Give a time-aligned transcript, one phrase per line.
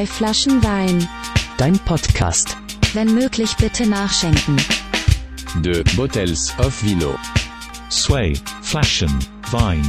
[0.00, 1.06] Zwei Flaschen Wein.
[1.58, 2.56] Dein Podcast.
[2.94, 4.56] Wenn möglich bitte nachschenken.
[5.62, 7.14] De Bottles of Vino.
[7.90, 9.10] Sway, Flaschen,
[9.50, 9.82] Wein.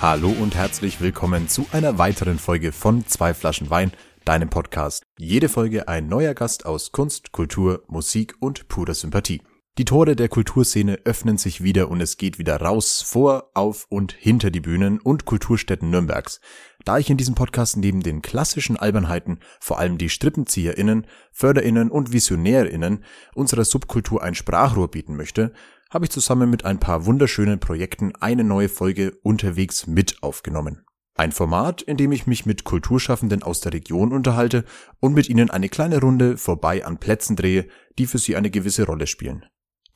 [0.00, 3.92] Hallo und herzlich willkommen zu einer weiteren Folge von Zwei Flaschen Wein,
[4.24, 5.02] deinem Podcast.
[5.18, 9.42] Jede Folge ein neuer Gast aus Kunst, Kultur, Musik und purer Sympathie.
[9.78, 14.10] Die Tore der Kulturszene öffnen sich wieder und es geht wieder raus, vor, auf und
[14.10, 16.40] hinter die Bühnen und Kulturstätten Nürnbergs.
[16.84, 22.12] Da ich in diesem Podcast neben den klassischen Albernheiten vor allem die StrippenzieherInnen, FörderInnen und
[22.12, 23.04] VisionärInnen
[23.36, 25.52] unserer Subkultur ein Sprachrohr bieten möchte,
[25.90, 30.84] habe ich zusammen mit ein paar wunderschönen Projekten eine neue Folge unterwegs mit aufgenommen.
[31.14, 34.64] Ein Format, in dem ich mich mit Kulturschaffenden aus der Region unterhalte
[34.98, 38.84] und mit ihnen eine kleine Runde vorbei an Plätzen drehe, die für sie eine gewisse
[38.84, 39.44] Rolle spielen.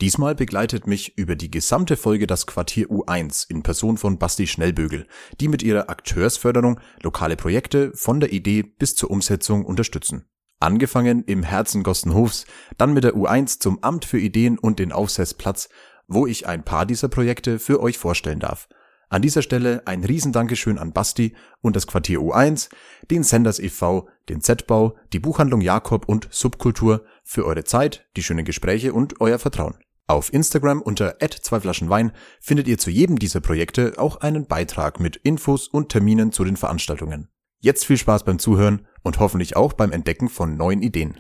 [0.03, 5.07] Diesmal begleitet mich über die gesamte Folge das Quartier U1 in Person von Basti Schnellbögel,
[5.41, 10.25] die mit ihrer Akteursförderung lokale Projekte von der Idee bis zur Umsetzung unterstützen.
[10.59, 12.47] Angefangen im Herzen Gostenhofs,
[12.79, 15.69] dann mit der U1 zum Amt für Ideen und den Aufsetzplatz,
[16.09, 18.69] wo ich ein paar dieser Projekte für euch vorstellen darf.
[19.09, 22.71] An dieser Stelle ein Riesendankeschön an Basti und das Quartier U1,
[23.09, 28.45] den Senders e.V., den Z-Bau, die Buchhandlung Jakob und Subkultur für eure Zeit, die schönen
[28.45, 29.77] Gespräche und euer Vertrauen.
[30.13, 35.01] Auf Instagram unter zwei Flaschen Wein findet ihr zu jedem dieser Projekte auch einen Beitrag
[35.01, 37.31] mit Infos und Terminen zu den Veranstaltungen.
[37.61, 41.17] Jetzt viel Spaß beim Zuhören und hoffentlich auch beim Entdecken von neuen Ideen.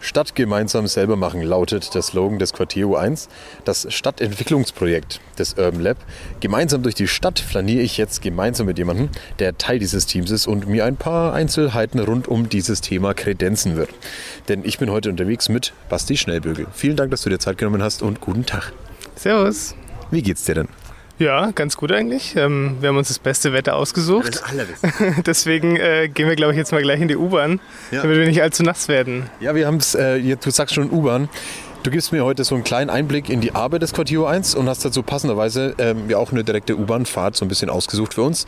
[0.00, 3.28] Stadt gemeinsam selber machen lautet der Slogan des Quartier U1.
[3.64, 5.96] Das Stadtentwicklungsprojekt des Urban Lab.
[6.40, 9.08] Gemeinsam durch die Stadt flaniere ich jetzt gemeinsam mit jemandem,
[9.38, 13.76] der Teil dieses Teams ist und mir ein paar Einzelheiten rund um dieses Thema kredenzen
[13.76, 13.90] wird.
[14.48, 16.66] Denn ich bin heute unterwegs mit Basti Schnellbögel.
[16.72, 18.72] Vielen Dank, dass du dir Zeit genommen hast und guten Tag.
[19.16, 19.74] Servus.
[20.10, 20.85] Wie geht's dir denn?
[21.18, 22.36] Ja, ganz gut eigentlich.
[22.36, 24.28] Ähm, wir haben uns das beste Wetter ausgesucht.
[24.34, 24.92] Das Allerbeste.
[25.26, 27.58] Deswegen äh, gehen wir, glaube ich, jetzt mal gleich in die U-Bahn,
[27.90, 28.02] Ja.
[28.02, 29.30] damit wir nicht allzu nass werden.
[29.40, 31.28] Ja, wir haben es, äh, jetzt- du sagst schon U-Bahn.
[31.84, 34.68] Du gibst mir heute so einen kleinen Einblick in die Arbeit des Quartier 1 und
[34.68, 38.44] hast dazu passenderweise ähm, ja auch eine direkte U-Bahn-Fahrt so ein bisschen ausgesucht für uns.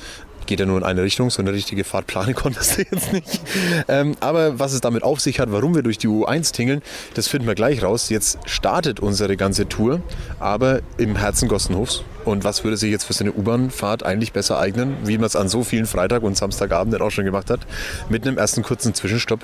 [0.48, 3.42] Geht ja nur in eine Richtung, so eine richtige Fahrt planen konntest du jetzt nicht.
[3.86, 6.80] Ähm, aber was es damit auf sich hat, warum wir durch die U1 tingeln,
[7.12, 8.08] das finden wir gleich raus.
[8.08, 10.00] Jetzt startet unsere ganze Tour,
[10.40, 12.02] aber im Herzen Gossenhofs.
[12.24, 15.36] Und was würde sich jetzt für so eine U-Bahn-Fahrt eigentlich besser eignen, wie man es
[15.36, 17.60] an so vielen Freitag- und Samstagabenden auch schon gemacht hat,
[18.08, 19.40] mit einem ersten kurzen Zwischenstopp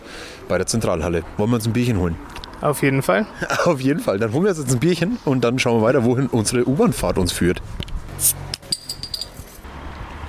[0.49, 1.23] bei der Zentralhalle.
[1.37, 2.17] Wollen wir uns ein Bierchen holen?
[2.63, 3.27] Auf jeden Fall.
[3.67, 4.19] Auf jeden Fall.
[4.19, 7.19] Dann holen wir uns jetzt ein Bierchen und dann schauen wir weiter, wohin unsere U-Bahn-Fahrt
[7.19, 7.61] uns führt.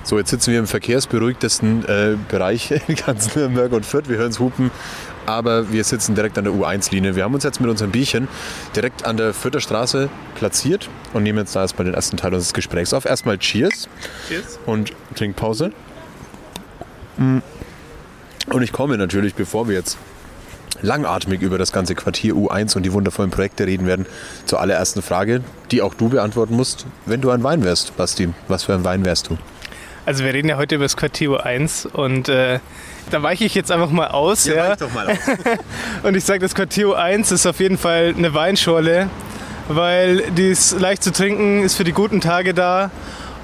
[0.06, 4.08] So, jetzt sitzen wir im verkehrsberuhigtesten äh, Bereich in ganz Nürnberg und Fürth.
[4.08, 4.70] Wir hören es hupen,
[5.26, 7.16] aber wir sitzen direkt an der U1-Linie.
[7.16, 8.28] Wir haben uns jetzt mit unserem Bierchen
[8.76, 12.54] direkt an der Fürther Straße platziert und nehmen jetzt da erstmal den ersten Teil unseres
[12.54, 13.06] Gesprächs auf.
[13.06, 13.90] Erstmal Cheers
[14.28, 14.60] Cheers.
[14.68, 15.72] und Trinkpause.
[17.18, 17.40] Mm.
[18.52, 19.98] Und ich komme natürlich, bevor wir jetzt
[20.84, 24.06] langatmig über das ganze Quartier U1 und die wundervollen Projekte reden werden,
[24.46, 26.86] zur allerersten Frage, die auch du beantworten musst.
[27.08, 29.38] Wenn du ein Wein wärst, Basti, was für ein Wein wärst du?
[30.06, 32.60] Also wir reden ja heute über das Quartier U1 und äh,
[33.10, 34.46] da weiche ich jetzt einfach mal aus.
[34.46, 35.18] Ja, doch mal aus.
[36.04, 39.10] Und ich sage, das Quartier U1 ist auf jeden Fall eine Weinschorle,
[39.68, 42.92] weil die ist leicht zu trinken, ist für die guten Tage da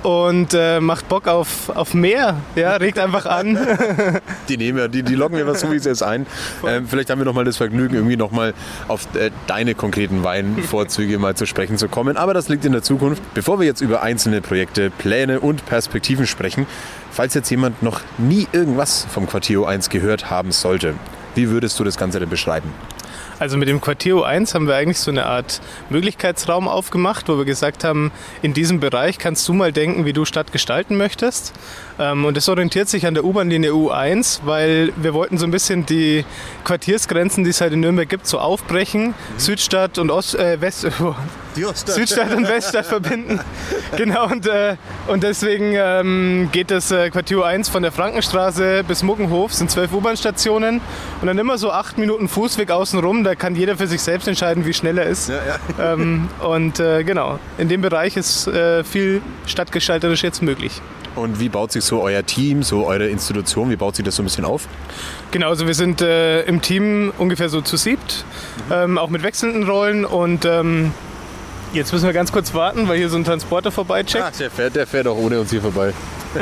[0.03, 2.37] und äh, macht Bock auf, auf mehr.
[2.55, 3.57] Ja, regt einfach an.
[4.49, 6.25] Die nehmen wir, die, die locken wir was so wie es jetzt ein.
[6.65, 8.53] Ähm, vielleicht haben wir noch mal das Vergnügen, irgendwie noch mal
[8.87, 12.17] auf äh, deine konkreten Weinvorzüge mal zu sprechen zu kommen.
[12.17, 13.21] Aber das liegt in der Zukunft.
[13.33, 16.65] Bevor wir jetzt über einzelne Projekte, Pläne und Perspektiven sprechen,
[17.11, 20.95] falls jetzt jemand noch nie irgendwas vom Quartier 1 gehört haben sollte,
[21.35, 22.73] wie würdest du das Ganze denn beschreiben?
[23.41, 27.45] Also mit dem Quartier U1 haben wir eigentlich so eine Art Möglichkeitsraum aufgemacht, wo wir
[27.45, 28.11] gesagt haben,
[28.43, 31.51] in diesem Bereich kannst du mal denken, wie du Stadt gestalten möchtest.
[31.97, 35.87] Ähm, Und das orientiert sich an der U-Bahn-Linie U1, weil wir wollten so ein bisschen
[35.87, 36.23] die
[36.65, 39.15] Quartiersgrenzen, die es halt in Nürnberg gibt, so aufbrechen.
[39.37, 40.81] Südstadt und Ost, äh, West,
[41.55, 43.39] Südstadt und Weststadt verbinden.
[43.97, 44.77] Genau, und, äh,
[45.07, 49.91] und deswegen ähm, geht das äh, Quartier U1 von der Frankenstraße bis Muggenhof, sind zwölf
[49.91, 50.79] U-Bahn-Stationen
[51.19, 53.25] und dann immer so acht Minuten Fußweg außenrum.
[53.25, 55.31] Da kann jeder für sich selbst entscheiden, wie schnell er ist.
[55.79, 60.81] Ähm, und äh, genau, in dem Bereich ist äh, viel stadtgestalterisch jetzt möglich.
[61.15, 64.21] Und wie baut sich so euer Team, so eure Institution, wie baut sich das so
[64.23, 64.67] ein bisschen auf?
[65.31, 68.23] Genau, also wir sind äh, im Team ungefähr so zu siebt,
[68.71, 70.93] ähm, auch mit wechselnden Rollen und ähm,
[71.73, 74.39] jetzt müssen wir ganz kurz warten, weil hier so ein Transporter vorbeicheckt.
[74.39, 75.93] der fährt, der fährt auch ohne uns hier vorbei.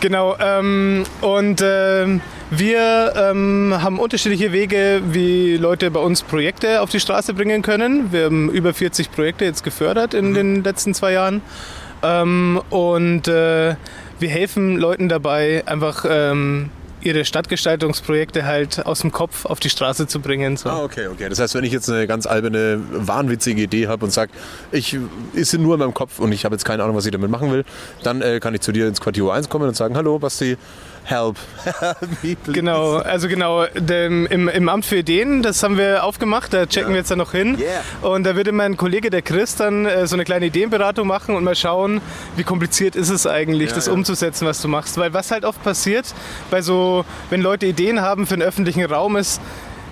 [0.00, 6.90] Genau, ähm, und ähm, Wir ähm, haben unterschiedliche Wege, wie Leute bei uns Projekte auf
[6.90, 8.12] die Straße bringen können.
[8.12, 11.42] Wir haben über 40 Projekte jetzt gefördert in den letzten zwei Jahren.
[12.04, 13.74] Ähm, und äh,
[14.20, 16.70] wir helfen Leuten dabei, einfach ähm,
[17.06, 20.56] ihre Stadtgestaltungsprojekte halt aus dem Kopf auf die Straße zu bringen.
[20.56, 20.68] So.
[20.68, 21.28] Ah, okay, okay.
[21.28, 24.32] Das heißt, wenn ich jetzt eine ganz alberne, wahnwitzige Idee habe und sage,
[24.72, 24.98] ich
[25.32, 27.30] ist sie nur in meinem Kopf und ich habe jetzt keine Ahnung, was ich damit
[27.30, 27.64] machen will,
[28.02, 30.56] dann äh, kann ich zu dir ins Quartier 1 kommen und sagen, hallo Basti,
[31.10, 31.36] help.
[32.22, 32.52] Me, please.
[32.52, 36.88] Genau, also genau, dem, im, im Amt für Ideen, das haben wir aufgemacht, da checken
[36.88, 36.94] Ja.
[36.94, 37.58] wir jetzt dann noch hin.
[37.58, 38.08] Yeah.
[38.08, 41.44] Und da würde mein Kollege, der Chris, dann äh, so eine kleine Ideenberatung machen und
[41.44, 42.00] mal schauen,
[42.36, 43.92] wie kompliziert ist es eigentlich, das ja.
[43.92, 44.98] umzusetzen, was du machst.
[44.98, 46.06] Weil was halt oft passiert,
[46.50, 49.40] bei so, wenn Leute Ideen haben für einen öffentlichen Raum, ist,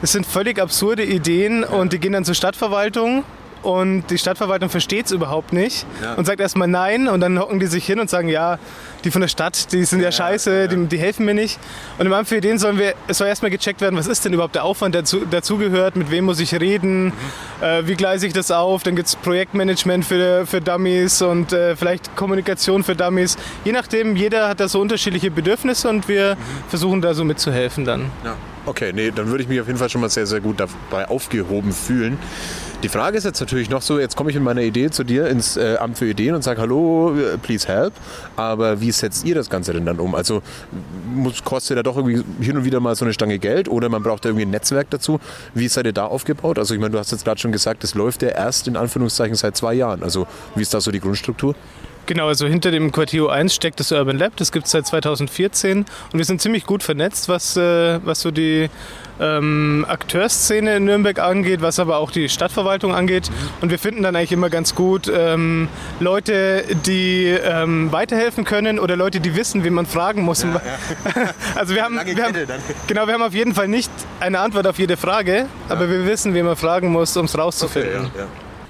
[0.02, 3.24] es sind völlig absurde Ideen und die gehen dann zur Stadtverwaltung.
[3.62, 6.14] Und die Stadtverwaltung versteht es überhaupt nicht Ja.
[6.14, 8.58] und sagt erstmal nein und dann hocken die sich hin und sagen, ja,
[9.04, 11.58] die von der Stadt, die sind ja, scheiße, Die, die helfen mir nicht.
[11.98, 14.32] Und im Amt für Ideen sollen wir, es soll erstmal gecheckt werden, was ist denn
[14.32, 17.12] überhaupt der Aufwand, der dazu, dazugehört, mit wem muss ich reden,
[17.60, 21.76] äh, wie gleise ich das auf, dann gibt es Projektmanagement für, für Dummies und äh,
[21.76, 23.36] vielleicht Kommunikation für Dummies.
[23.64, 26.36] Je nachdem, jeder hat da so unterschiedliche Bedürfnisse und wir
[26.68, 28.10] versuchen da so mitzuhelfen dann.
[28.24, 28.36] Ja.
[28.66, 31.06] Okay, nee, dann würde ich mich auf jeden Fall schon mal sehr, sehr gut dabei
[31.06, 32.18] aufgehoben fühlen.
[32.82, 35.26] Die Frage ist jetzt natürlich noch so, jetzt komme ich mit meiner Idee zu dir
[35.28, 37.94] ins äh, Amt für Ideen und sage, hallo, äh, please help.
[38.36, 40.14] Aber wie setzt ihr das Ganze denn dann um?
[40.14, 40.42] Also
[41.14, 44.02] muss, kostet ja doch irgendwie hin und wieder mal so eine Stange Geld oder man
[44.02, 45.20] braucht da irgendwie ein Netzwerk dazu.
[45.54, 46.58] Wie seid ihr da aufgebaut?
[46.58, 49.36] Also ich meine, du hast jetzt gerade schon gesagt, das läuft ja erst in Anführungszeichen
[49.36, 50.02] seit zwei Jahren.
[50.02, 51.54] Also wie ist da so die Grundstruktur?
[52.06, 55.78] Genau, also hinter dem Quartier 1 steckt das Urban Lab, das gibt es seit 2014
[55.78, 58.68] und wir sind ziemlich gut vernetzt, was, äh, was so die
[59.20, 63.30] ähm, Akteursszene in Nürnberg angeht, was aber auch die Stadtverwaltung angeht.
[63.60, 65.68] Und wir finden dann eigentlich immer ganz gut ähm,
[66.00, 70.44] Leute, die ähm, weiterhelfen können oder Leute, die wissen, wen man fragen muss.
[71.54, 72.34] also wir haben, wir haben,
[72.86, 73.90] genau, wir haben auf jeden Fall nicht
[74.20, 78.10] eine Antwort auf jede Frage, aber wir wissen, wen man fragen muss, um es rauszufinden.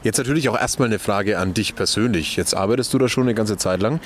[0.05, 2.37] Jetzt natürlich auch erstmal eine Frage an dich persönlich.
[2.37, 4.01] Jetzt arbeitest du da schon eine ganze Zeit lang.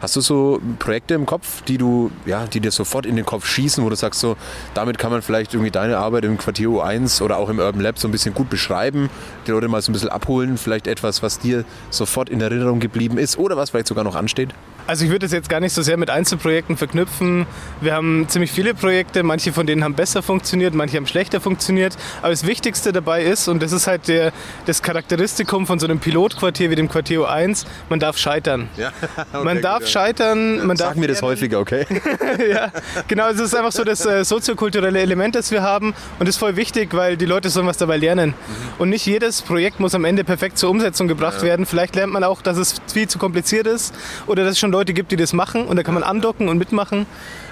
[0.00, 3.46] Hast du so Projekte im Kopf, die du, ja, die dir sofort in den Kopf
[3.46, 4.38] schießen, wo du sagst, so,
[4.72, 7.98] damit kann man vielleicht irgendwie deine Arbeit im Quartier U1 oder auch im Urban Lab
[7.98, 9.10] so ein bisschen gut beschreiben,
[9.46, 13.18] die Leute mal so ein bisschen abholen, vielleicht etwas, was dir sofort in Erinnerung geblieben
[13.18, 14.48] ist oder was vielleicht sogar noch ansteht?
[14.86, 17.46] Also ich würde es jetzt gar nicht so sehr mit Einzelprojekten verknüpfen.
[17.80, 21.96] Wir haben ziemlich viele Projekte, manche von denen haben besser funktioniert, manche haben schlechter funktioniert.
[22.20, 24.32] Aber das Wichtigste dabei ist, und das ist halt der,
[24.66, 28.68] das Charakteristikum von so einem Pilotquartier wie dem Quartier 1, man darf scheitern.
[28.76, 28.92] Ja,
[29.42, 31.86] man darf scheitern, man darf Sag mir das häufiger, okay?
[32.50, 32.70] ja,
[33.08, 36.38] genau, es ist einfach so das äh, soziokulturelle Element, das wir haben und das ist
[36.38, 38.34] voll wichtig, weil die Leute sollen was dabei lernen.
[38.78, 41.64] Und nicht jedes Projekt muss am Ende perfekt zur Umsetzung gebracht werden.
[41.64, 43.94] Vielleicht lernt man auch, dass es viel zu kompliziert ist
[44.26, 46.58] oder dass es schon Leute gibt, die das machen und da kann man andocken und
[46.58, 47.06] mitmachen.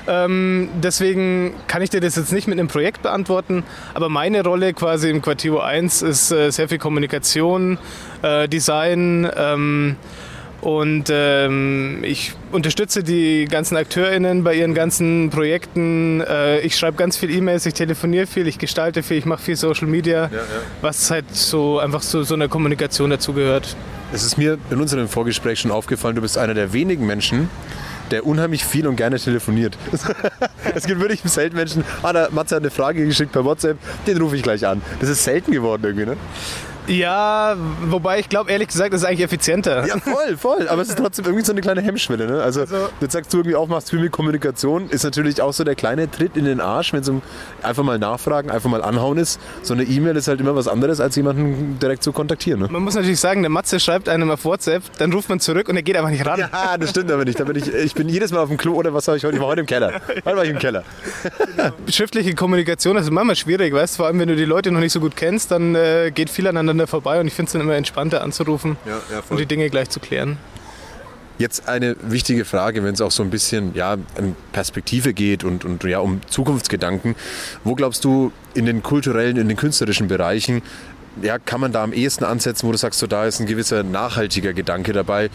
[0.09, 3.63] Ähm, deswegen kann ich dir das jetzt nicht mit einem Projekt beantworten,
[3.95, 7.79] aber meine Rolle quasi im Quartier 1 ist äh, sehr viel Kommunikation,
[8.23, 9.97] äh, Design, ähm,
[10.63, 16.21] und ähm, ich unterstütze die ganzen AkteurInnen bei ihren ganzen Projekten.
[16.21, 19.57] Äh, ich schreibe ganz viel E-Mails, ich telefoniere viel, ich gestalte viel, ich mache viel
[19.57, 20.31] Social Media,
[20.81, 23.75] was halt so einfach zu so einer Kommunikation dazugehört.
[24.13, 27.49] Es ist mir in unserem Vorgespräch schon aufgefallen, du bist einer der wenigen Menschen,
[28.11, 29.79] der unheimlich viel und gerne telefoniert.
[30.75, 34.21] es gibt wirklich selten Menschen, ah, der Matze hat eine Frage geschickt per WhatsApp, den
[34.21, 34.83] rufe ich gleich an.
[35.01, 36.17] Das ist selten geworden irgendwie, ne?
[36.87, 39.87] Ja, wobei ich glaube, ehrlich gesagt, das ist eigentlich effizienter.
[39.87, 40.69] Ja, voll, voll.
[40.69, 42.43] Aber es ist trotzdem irgendwie so eine kleine Hemmschwelle, ne?
[42.43, 42.65] Also,
[43.01, 46.11] jetzt sagst du irgendwie auch, machst viel mit Kommunikation, ist natürlich auch so der kleine
[46.11, 47.23] Tritt in den Arsch, wenn so ein
[47.63, 49.41] einfach mal nachfragen, einfach mal anhauen ist.
[49.63, 52.69] So eine E-Mail ist halt immer was anderes, als jemanden direkt zu kontaktieren, ne?
[52.71, 55.77] Man muss natürlich sagen, der Matze schreibt einem auf WhatsApp, dann ruft man zurück und
[55.77, 56.41] er geht einfach nicht ran.
[56.41, 57.39] Ja, das stimmt aber nicht.
[57.39, 59.37] Da bin ich, ich bin jedes Mal auf dem Klo oder was war ich heute?
[59.37, 60.01] Ich war heute im Keller.
[60.25, 60.85] Heute war ich im Keller.
[61.89, 65.01] schriftliche Kommunikation ist manchmal schwierig, weißt vor allem wenn du die Leute noch nicht so
[65.01, 68.23] gut kennst, dann äh, geht viel aneinander vorbei und ich finde es dann immer entspannter
[68.23, 70.39] anzurufen Ja, ja, und die Dinge gleich zu klären.
[71.39, 75.65] Jetzt eine wichtige Frage, wenn es auch so ein bisschen ja, an Perspektive geht und,
[75.65, 77.17] und ja, um Zukunftsgedanken.
[77.65, 80.63] Wo glaubst du in den kulturellen, in den künstlerischen Bereichen,
[81.21, 83.83] ja, kann man da am ehesten ansetzen, wo du sagst, so, da ist ein gewisser
[83.83, 85.31] nachhaltiger Gedanke dabei,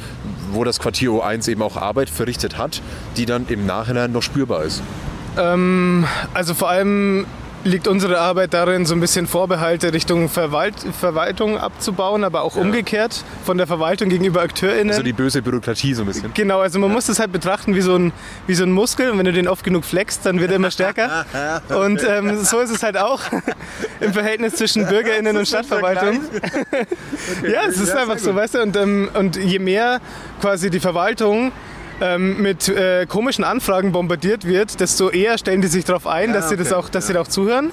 [0.51, 2.81] wo das Quartier O1 eben auch Arbeit verrichtet hat,
[3.15, 4.81] die dann im Nachhinein noch spürbar ist?
[5.35, 7.27] Also vor allem
[7.67, 13.23] liegt unsere Arbeit darin, so ein bisschen Vorbehalte Richtung Verwalt Verwaltung abzubauen, aber auch umgekehrt
[13.45, 14.89] von der Verwaltung gegenüber AkteurInnen.
[14.89, 16.33] Also die böse Bürokratie so ein bisschen.
[16.33, 18.13] Genau, also man muss das halt betrachten wie so, ein,
[18.47, 20.71] wie so ein Muskel und wenn du den oft genug flexst, dann wird er immer
[20.71, 21.25] stärker.
[21.69, 23.21] Und ähm, so ist es halt auch
[23.99, 26.21] im Verhältnis zwischen BürgerInnen und Stadtverwaltung.
[27.43, 29.99] ja, es ist einfach so, weißt du, und, ähm, und je mehr
[30.39, 31.51] quasi die Verwaltung
[32.01, 36.49] ähm, mit äh, komischen Anfragen bombardiert wird, desto eher stellen die sich darauf ein, dass
[36.49, 37.71] sie das auch, dass sie da auch zuhören.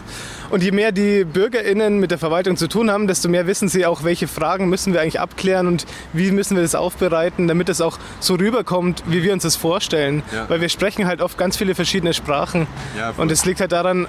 [0.50, 3.86] Und je mehr die BürgerInnen mit der Verwaltung zu tun haben, desto mehr wissen sie
[3.86, 7.80] auch, welche Fragen müssen wir eigentlich abklären und wie müssen wir das aufbereiten, damit es
[7.80, 10.22] auch so rüberkommt, wie wir uns das vorstellen.
[10.32, 10.48] Ja.
[10.48, 12.66] Weil wir sprechen halt oft ganz viele verschiedene Sprachen.
[12.98, 14.06] Ja, und es liegt halt daran,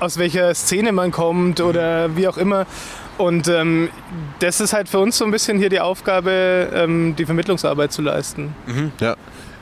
[0.00, 2.66] aus welcher Szene man kommt oder wie auch immer.
[3.16, 3.90] Und ähm,
[4.40, 8.02] das ist halt für uns so ein bisschen hier die Aufgabe, ähm, die Vermittlungsarbeit zu
[8.02, 8.54] leisten.
[9.00, 9.16] Ja.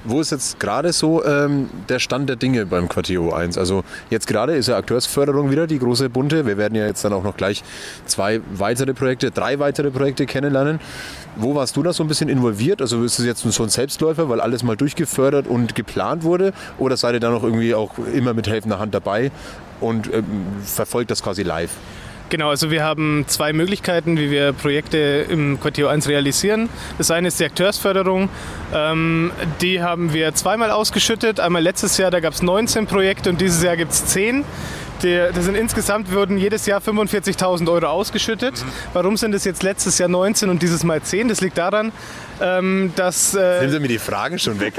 [0.05, 3.57] Wo ist jetzt gerade so ähm, der Stand der Dinge beim Quartier O1?
[3.57, 6.45] Also jetzt gerade ist ja Akteursförderung wieder die große bunte.
[6.45, 7.63] Wir werden ja jetzt dann auch noch gleich
[8.07, 10.81] zwei weitere Projekte, drei weitere Projekte kennenlernen.
[11.37, 12.83] Wo warst du da so ein bisschen involviert?
[12.83, 16.53] Also ist es jetzt so ein Selbstläufer, weil alles mal durchgefördert und geplant wurde?
[16.79, 19.31] Oder seid ihr da noch irgendwie auch immer mit helfender Hand dabei
[19.81, 20.25] und ähm,
[20.65, 21.71] verfolgt das quasi live?
[22.33, 26.71] Genau, also wir haben zwei Möglichkeiten, wie wir Projekte im Quartier 1 realisieren.
[26.97, 28.31] Das eine ist die Akteursförderung.
[28.73, 31.41] Ähm, die haben wir zweimal ausgeschüttet.
[31.41, 34.47] Einmal letztes Jahr, da gab es 19 Projekte und dieses Jahr gibt es 10.
[35.03, 38.65] Die, das sind insgesamt wurden jedes Jahr 45.000 Euro ausgeschüttet.
[38.95, 41.29] Warum sind es jetzt letztes Jahr 19 und dieses Mal 10?
[41.29, 41.93] Das liegt daran,
[42.41, 44.73] ähm, dass äh, Nehmen Sie mir die Fragen schon weg.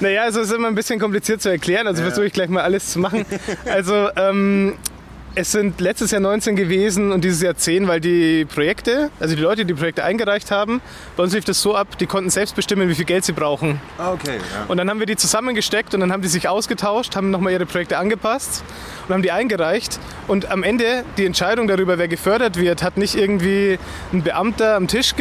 [0.00, 2.62] Naja, also es ist immer ein bisschen kompliziert zu erklären, also versuche ich gleich mal
[2.62, 3.24] alles zu machen.
[3.64, 4.74] Also ähm,
[5.38, 9.40] es sind letztes Jahr 19 gewesen und dieses Jahr 10, weil die Projekte, also die
[9.40, 10.80] Leute, die die Projekte eingereicht haben,
[11.16, 13.80] bei uns lief das so ab, die konnten selbst bestimmen, wie viel Geld sie brauchen.
[13.98, 14.38] Ah, okay.
[14.38, 14.64] Ja.
[14.66, 17.66] Und dann haben wir die zusammengesteckt und dann haben die sich ausgetauscht, haben nochmal ihre
[17.66, 18.64] Projekte angepasst
[19.06, 20.00] und haben die eingereicht.
[20.26, 23.78] Und am Ende die Entscheidung darüber, wer gefördert wird, hat nicht irgendwie
[24.12, 25.14] ein Beamter am Tisch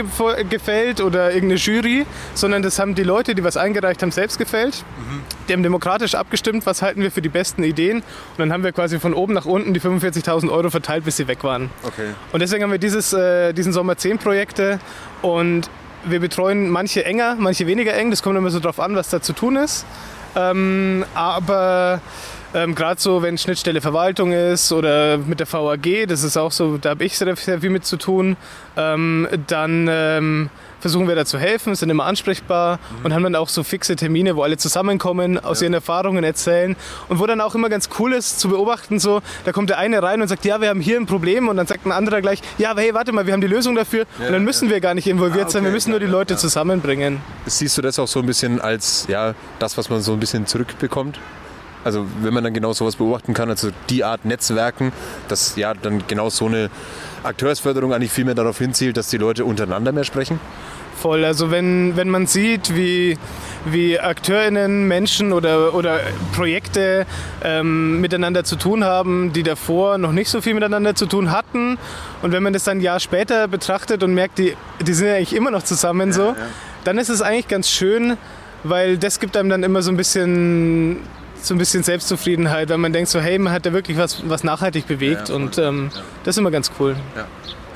[0.49, 4.83] gefällt oder irgendeine Jury, sondern das haben die Leute, die was eingereicht haben, selbst gefällt.
[5.47, 7.97] Die haben demokratisch abgestimmt, was halten wir für die besten Ideen.
[7.97, 11.27] Und dann haben wir quasi von oben nach unten die 45.000 Euro verteilt, bis sie
[11.27, 11.69] weg waren.
[11.83, 12.13] Okay.
[12.31, 14.79] Und deswegen haben wir dieses, äh, diesen Sommer 10 Projekte
[15.21, 15.69] und
[16.05, 18.11] wir betreuen manche enger, manche weniger eng.
[18.11, 19.85] Das kommt immer so drauf an, was da zu tun ist.
[20.35, 22.01] Ähm, aber
[22.53, 26.77] ähm, gerade so, wenn Schnittstelle Verwaltung ist oder mit der VAG, das ist auch so,
[26.77, 28.37] da habe ich sehr, sehr viel mit zu tun,
[28.75, 30.49] ähm, dann ähm,
[30.79, 34.35] versuchen wir da zu helfen, sind immer ansprechbar und haben dann auch so fixe Termine,
[34.35, 36.75] wo alle zusammenkommen, aus ihren Erfahrungen erzählen
[37.09, 40.01] und wo dann auch immer ganz cool ist zu beobachten, so, da kommt der eine
[40.03, 42.41] rein und sagt, ja, wir haben hier ein Problem und dann sagt ein anderer gleich,
[42.57, 44.93] ja, aber hey, warte mal, wir haben die Lösung dafür und dann müssen wir gar
[44.93, 46.39] nicht involviert Ah, sein, wir okay, müssen nur die ja, Leute ja.
[46.39, 47.21] zusammenbringen.
[47.45, 50.45] Siehst du das auch so ein bisschen als ja, das, was man so ein bisschen
[50.45, 51.19] zurückbekommt?
[51.83, 54.91] Also wenn man dann genau sowas beobachten kann, also die Art Netzwerken,
[55.29, 56.69] dass ja dann genau so eine
[57.23, 60.39] Akteursförderung eigentlich viel mehr darauf hinzielt, dass die Leute untereinander mehr sprechen?
[60.97, 63.19] Voll, also wenn, wenn man sieht, wie,
[63.65, 65.99] wie AkteurInnen, Menschen oder, oder
[66.33, 67.05] Projekte
[67.43, 71.77] ähm, miteinander zu tun haben, die davor noch nicht so viel miteinander zu tun hatten.
[72.23, 75.15] Und wenn man das dann ein Jahr später betrachtet und merkt, die, die sind ja
[75.15, 76.35] eigentlich immer noch zusammen so,
[76.83, 78.17] dann ist es eigentlich ganz schön,
[78.63, 80.97] weil das gibt einem dann immer so ein bisschen
[81.47, 84.43] so ein bisschen Selbstzufriedenheit, weil man denkt so, hey, man hat da wirklich was, was
[84.43, 85.89] nachhaltig bewegt und ähm,
[86.23, 86.95] das ist immer ganz cool.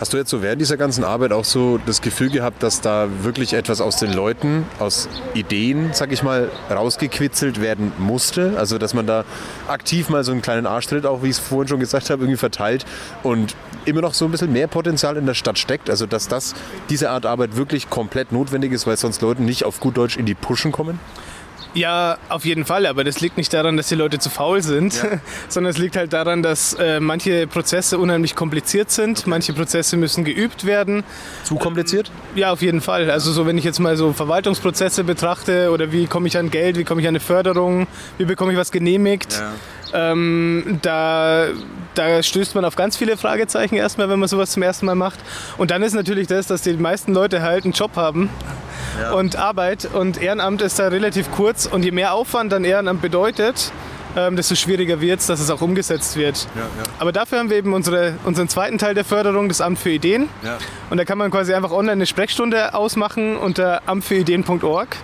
[0.01, 3.07] Hast du jetzt so während dieser ganzen Arbeit auch so das Gefühl gehabt, dass da
[3.21, 8.53] wirklich etwas aus den Leuten, aus Ideen, sag ich mal, rausgequitzelt werden musste?
[8.57, 9.25] Also dass man da
[9.67, 12.39] aktiv mal so einen kleinen Arschtritt, auch wie ich es vorhin schon gesagt habe, irgendwie
[12.39, 12.83] verteilt
[13.21, 15.87] und immer noch so ein bisschen mehr Potenzial in der Stadt steckt.
[15.87, 16.55] Also dass das,
[16.89, 20.25] diese Art Arbeit wirklich komplett notwendig ist, weil sonst Leute nicht auf gut Deutsch in
[20.25, 20.99] die Puschen kommen?
[21.73, 24.93] Ja, auf jeden Fall, aber das liegt nicht daran, dass die Leute zu faul sind,
[25.47, 30.25] sondern es liegt halt daran, dass äh, manche Prozesse unheimlich kompliziert sind, manche Prozesse müssen
[30.25, 31.03] geübt werden.
[31.45, 32.11] Zu kompliziert?
[32.35, 33.09] Ja, auf jeden Fall.
[33.09, 36.77] Also so, wenn ich jetzt mal so Verwaltungsprozesse betrachte oder wie komme ich an Geld,
[36.77, 37.87] wie komme ich an eine Förderung,
[38.17, 39.41] wie bekomme ich was genehmigt,
[39.93, 41.47] ähm, da,
[41.95, 45.19] da stößt man auf ganz viele Fragezeichen erstmal, wenn man sowas zum ersten Mal macht.
[45.57, 48.29] Und dann ist natürlich das, dass die meisten Leute halt einen Job haben
[49.13, 53.71] und Arbeit und Ehrenamt ist da relativ kurz und je mehr Aufwand dann Ehrenamt bedeutet,
[54.15, 56.47] ähm, desto schwieriger wird es, dass es auch umgesetzt wird.
[56.99, 60.29] Aber dafür haben wir eben unsere, unseren zweiten Teil der Förderung, das Amt für Ideen.
[60.89, 64.97] Und da kann man quasi einfach online eine Sprechstunde ausmachen unter amtfürideen.org.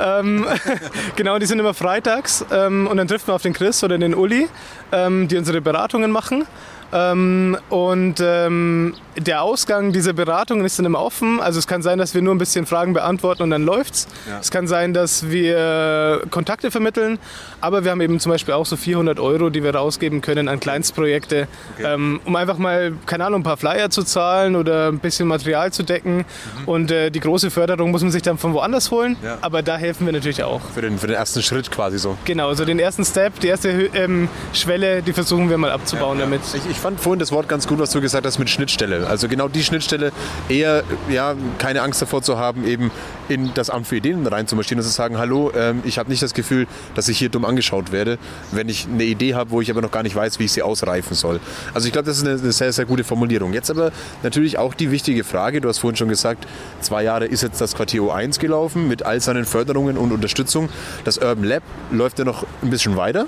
[0.00, 0.46] Ähm,
[1.16, 4.14] genau, die sind immer freitags ähm, und dann trifft man auf den Chris oder den
[4.14, 4.48] Uli,
[4.92, 6.46] ähm, die unsere Beratungen machen.
[6.92, 11.40] Ähm, und ähm, der Ausgang dieser Beratungen ist dann immer offen.
[11.40, 14.06] Also es kann sein, dass wir nur ein bisschen Fragen beantworten und dann läuft's.
[14.40, 17.18] Es kann sein, dass wir Kontakte vermitteln,
[17.60, 20.58] aber wir haben eben zum Beispiel auch so 400 Euro, die wir rausgeben können an
[20.60, 21.48] Kleinstprojekte,
[21.84, 25.72] ähm, um einfach mal, keine Ahnung, ein paar Flyer zu zahlen oder ein bisschen Material
[25.72, 26.24] zu decken.
[26.66, 29.38] Und äh, die große Förderung muss man sich dann von woanders holen, Ja.
[29.42, 30.60] aber da helfen wir natürlich auch.
[30.74, 32.16] Für den, für den ersten Schritt quasi so.
[32.24, 36.40] Genau, so den ersten Step, die erste ähm, Schwelle, die versuchen wir mal abzubauen damit.
[36.54, 39.06] Ich, ich fand vorhin das Wort ganz gut, was du gesagt hast mit Schnittstelle.
[39.06, 40.12] Also genau die Schnittstelle,
[40.48, 42.90] eher ja, keine Angst davor zu haben, eben
[43.28, 46.34] in das Amt für Ideen reinzumarschieren und zu sagen, hallo, ähm, ich habe nicht das
[46.34, 48.18] Gefühl, dass ich hier dumm angeschaut werde,
[48.50, 50.62] wenn ich eine Idee habe, wo ich aber noch gar nicht weiß, wie ich sie
[50.62, 51.38] ausreifen soll.
[51.74, 53.52] Also ich glaube, das ist eine, eine sehr, sehr gute Formulierung.
[53.52, 56.46] Jetzt aber natürlich auch die wichtige Frage, du hast vorhin schon gesagt,
[56.80, 60.70] zwei Jahre ist jetzt das Quartier O1 gelaufen mit all seinen Förderungen und Unterstützung.
[61.04, 63.26] Das Urban Lab läuft ja noch ein bisschen weiter.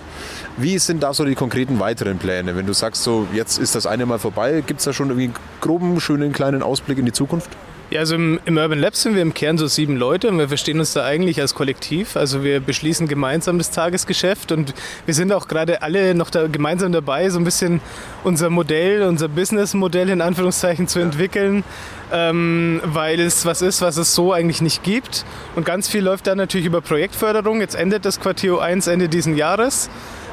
[0.57, 2.57] Wie sind da so die konkreten weiteren Pläne?
[2.57, 5.27] Wenn du sagst, so jetzt ist das eine Mal vorbei, gibt es da schon irgendwie
[5.27, 7.51] einen groben, schönen kleinen Ausblick in die Zukunft?
[7.93, 10.49] Ja, also im, im Urban Lab sind wir im Kern so sieben Leute und wir
[10.49, 12.17] verstehen uns da eigentlich als Kollektiv.
[12.17, 14.73] Also wir beschließen gemeinsam das Tagesgeschäft und
[15.05, 17.83] wir sind auch gerade alle noch da gemeinsam dabei, so ein bisschen
[18.25, 21.65] unser Modell, unser Businessmodell in Anführungszeichen zu entwickeln,
[22.11, 25.27] ähm, weil es was ist, was es so eigentlich nicht gibt.
[25.55, 27.61] Und ganz viel läuft da natürlich über Projektförderung.
[27.61, 29.91] Jetzt endet das Quartier 1 Ende diesen Jahres.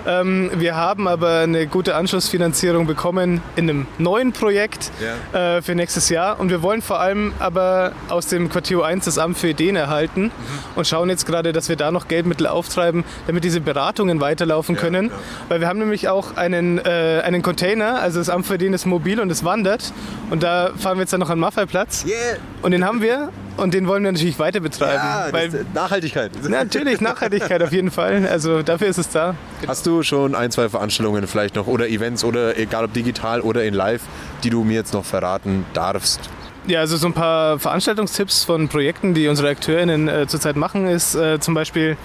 [0.07, 4.91] Ähm, wir haben aber eine gute Anschlussfinanzierung bekommen in einem neuen Projekt
[5.33, 5.57] Ja.
[5.57, 6.39] äh, für nächstes Jahr.
[6.39, 10.23] Und wir wollen vor allem aber aus dem Quartier 1 das Amt für Ideen erhalten
[10.23, 10.31] Mhm.
[10.75, 15.11] und schauen jetzt gerade, dass wir da noch Geldmittel auftreiben, damit diese Beratungen weiterlaufen können.
[15.49, 18.85] Weil wir haben nämlich auch einen, äh, einen Container, also das Amt für Ideen ist
[18.85, 19.91] mobil und es wandert.
[20.29, 22.05] Und da fahren wir jetzt dann noch an Maffeiplatz.
[22.07, 22.15] Yeah!
[22.61, 23.29] Und den haben wir
[23.61, 24.93] und den wollen wir natürlich weiter betreiben.
[24.95, 26.31] Ja, weil, Nachhaltigkeit.
[26.49, 28.27] natürlich, Nachhaltigkeit auf jeden Fall.
[28.27, 29.35] Also dafür ist es da.
[29.67, 33.63] Hast du schon ein, zwei Veranstaltungen vielleicht noch oder Events oder egal ob digital oder
[33.63, 34.01] in live,
[34.43, 36.29] die du mir jetzt noch verraten darfst?
[36.67, 41.15] Ja, also so ein paar Veranstaltungstipps von Projekten, die unsere AkteurInnen äh, zurzeit machen, ist
[41.15, 41.97] äh, zum Beispiel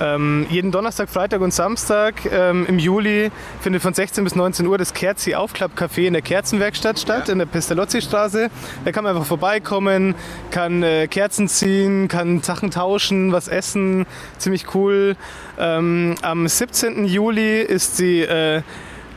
[0.00, 4.78] ähm, jeden Donnerstag, Freitag und Samstag ähm, im Juli findet von 16 bis 19 Uhr
[4.78, 8.48] das Kerzi Aufklappcafé in der Kerzenwerkstatt statt, in der Pestalozzi-Straße.
[8.84, 10.14] Da kann man einfach vorbeikommen,
[10.50, 14.06] kann äh, Kerzen ziehen, kann Sachen tauschen, was essen.
[14.38, 15.16] Ziemlich cool.
[15.58, 17.06] Ähm, am 17.
[17.06, 18.62] Juli ist die, äh,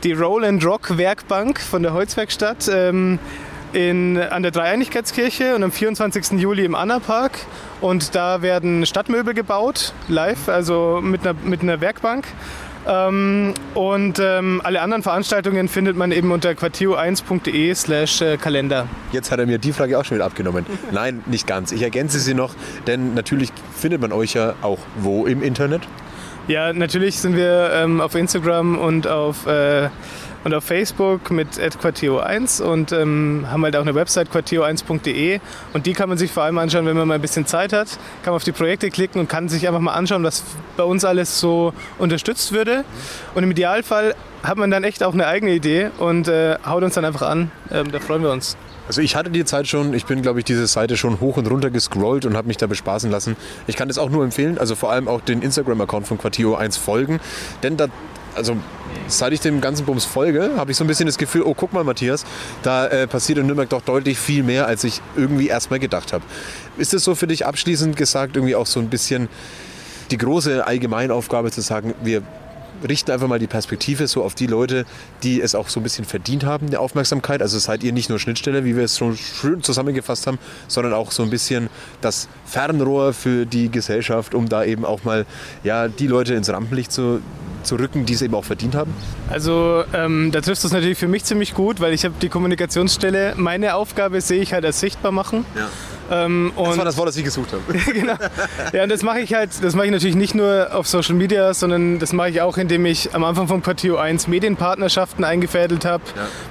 [0.02, 2.68] die Roll and Rock Werkbank von der Holzwerkstatt.
[3.72, 6.40] In, an der Dreieinigkeitskirche und am 24.
[6.40, 7.38] Juli im Anna-Park.
[7.80, 12.26] Und da werden Stadtmöbel gebaut, live, also mit einer, mit einer Werkbank.
[12.86, 18.88] Ähm, und ähm, alle anderen Veranstaltungen findet man eben unter quartio1.de slash äh, Kalender.
[19.12, 20.64] Jetzt hat er mir die Frage auch schon wieder abgenommen.
[20.90, 21.72] Nein, nicht ganz.
[21.72, 22.54] Ich ergänze sie noch,
[22.86, 25.82] denn natürlich findet man euch ja auch wo im Internet?
[26.48, 29.88] Ja, natürlich sind wir ähm, auf Instagram und auf, äh,
[30.44, 35.40] und auf Facebook mit quartio1 und ähm, haben halt auch eine Website quartio1.de
[35.72, 37.88] und die kann man sich vor allem anschauen, wenn man mal ein bisschen Zeit hat,
[38.22, 40.44] kann man auf die Projekte klicken und kann sich einfach mal anschauen, was
[40.76, 42.84] bei uns alles so unterstützt würde.
[43.34, 46.94] Und im Idealfall hat man dann echt auch eine eigene Idee und äh, haut uns
[46.94, 48.56] dann einfach an, ähm, da freuen wir uns.
[48.86, 51.48] Also ich hatte die Zeit schon, ich bin glaube ich diese Seite schon hoch und
[51.48, 53.36] runter gescrollt und habe mich da bespaßen lassen.
[53.68, 56.76] Ich kann das auch nur empfehlen, also vor allem auch den Instagram-Account von Quartio 1
[56.76, 57.20] folgen,
[57.62, 57.86] denn da,
[58.34, 58.56] also
[59.06, 61.72] seit ich dem ganzen Bums folge, habe ich so ein bisschen das Gefühl, oh guck
[61.72, 62.24] mal Matthias,
[62.62, 66.24] da äh, passiert in Nürnberg doch deutlich viel mehr, als ich irgendwie erstmal gedacht habe.
[66.78, 69.28] Ist es so für dich abschließend gesagt irgendwie auch so ein bisschen
[70.10, 72.22] die große Allgemeinaufgabe zu sagen, wir
[72.88, 74.84] richten einfach mal die Perspektive so auf die Leute,
[75.22, 77.42] die es auch so ein bisschen verdient haben, eine Aufmerksamkeit.
[77.42, 80.38] Also seid ihr nicht nur Schnittstelle, wie wir es schon schön zusammengefasst haben,
[80.68, 81.68] sondern auch so ein bisschen
[82.00, 85.26] das Fernrohr für die Gesellschaft, um da eben auch mal
[85.64, 87.20] ja, die Leute ins Rampenlicht zu,
[87.62, 88.92] zu rücken, die es eben auch verdient haben.
[89.28, 92.28] Also ähm, da triffst du es natürlich für mich ziemlich gut, weil ich habe die
[92.28, 95.44] Kommunikationsstelle, meine Aufgabe sehe ich halt als sichtbar machen.
[96.10, 97.78] Ähm, Das war das Wort, das ich gesucht habe.
[97.92, 98.14] genau.
[98.72, 101.54] Ja, und das mache ich halt, das mache ich natürlich nicht nur auf Social Media,
[101.54, 106.02] sondern das mache ich auch, indem ich am Anfang von Quartier 1 Medienpartnerschaften eingefädelt habe.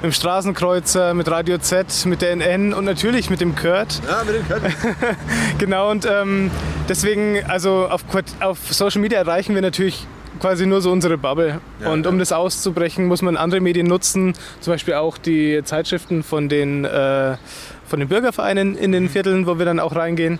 [0.02, 4.02] Mit dem Straßenkreuzer, mit Radio Z, mit der NN und natürlich mit dem Kurt.
[4.08, 4.74] Ja, mit dem Können.
[5.58, 6.52] Genau, und ähm,
[6.88, 8.04] deswegen, also auf,
[8.40, 10.06] auf Social Media erreichen wir natürlich
[10.40, 11.60] quasi nur so unsere Bubble.
[11.86, 16.48] und um das auszubrechen, muss man andere Medien nutzen, zum Beispiel auch die Zeitschriften von
[16.50, 17.36] den, äh,
[17.90, 20.40] von den Bürgervereinen in den Vierteln, wo wir dann auch reingehen.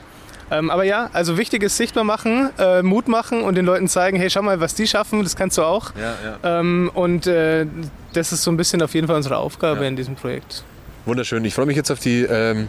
[0.52, 4.18] Ähm, aber ja, also wichtig ist sichtbar machen, äh, Mut machen und den Leuten zeigen,
[4.18, 5.92] hey, schau mal, was die schaffen, das kannst du auch.
[5.96, 6.60] Ja, ja.
[6.60, 7.68] Ähm, und äh,
[8.14, 10.64] das ist so ein bisschen auf jeden Fall unsere Aufgabe in diesem Projekt.
[11.06, 11.46] Wunderschön.
[11.46, 12.68] Ich freue mich jetzt auf die ähm,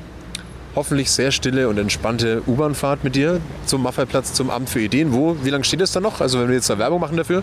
[0.74, 5.12] hoffentlich sehr stille und entspannte U-Bahn-Fahrt mit dir zum Maffeiplatz, zum Amt für Ideen.
[5.12, 6.20] Wo, wie lange steht es da noch?
[6.20, 7.42] Also wenn wir jetzt da Werbung machen dafür?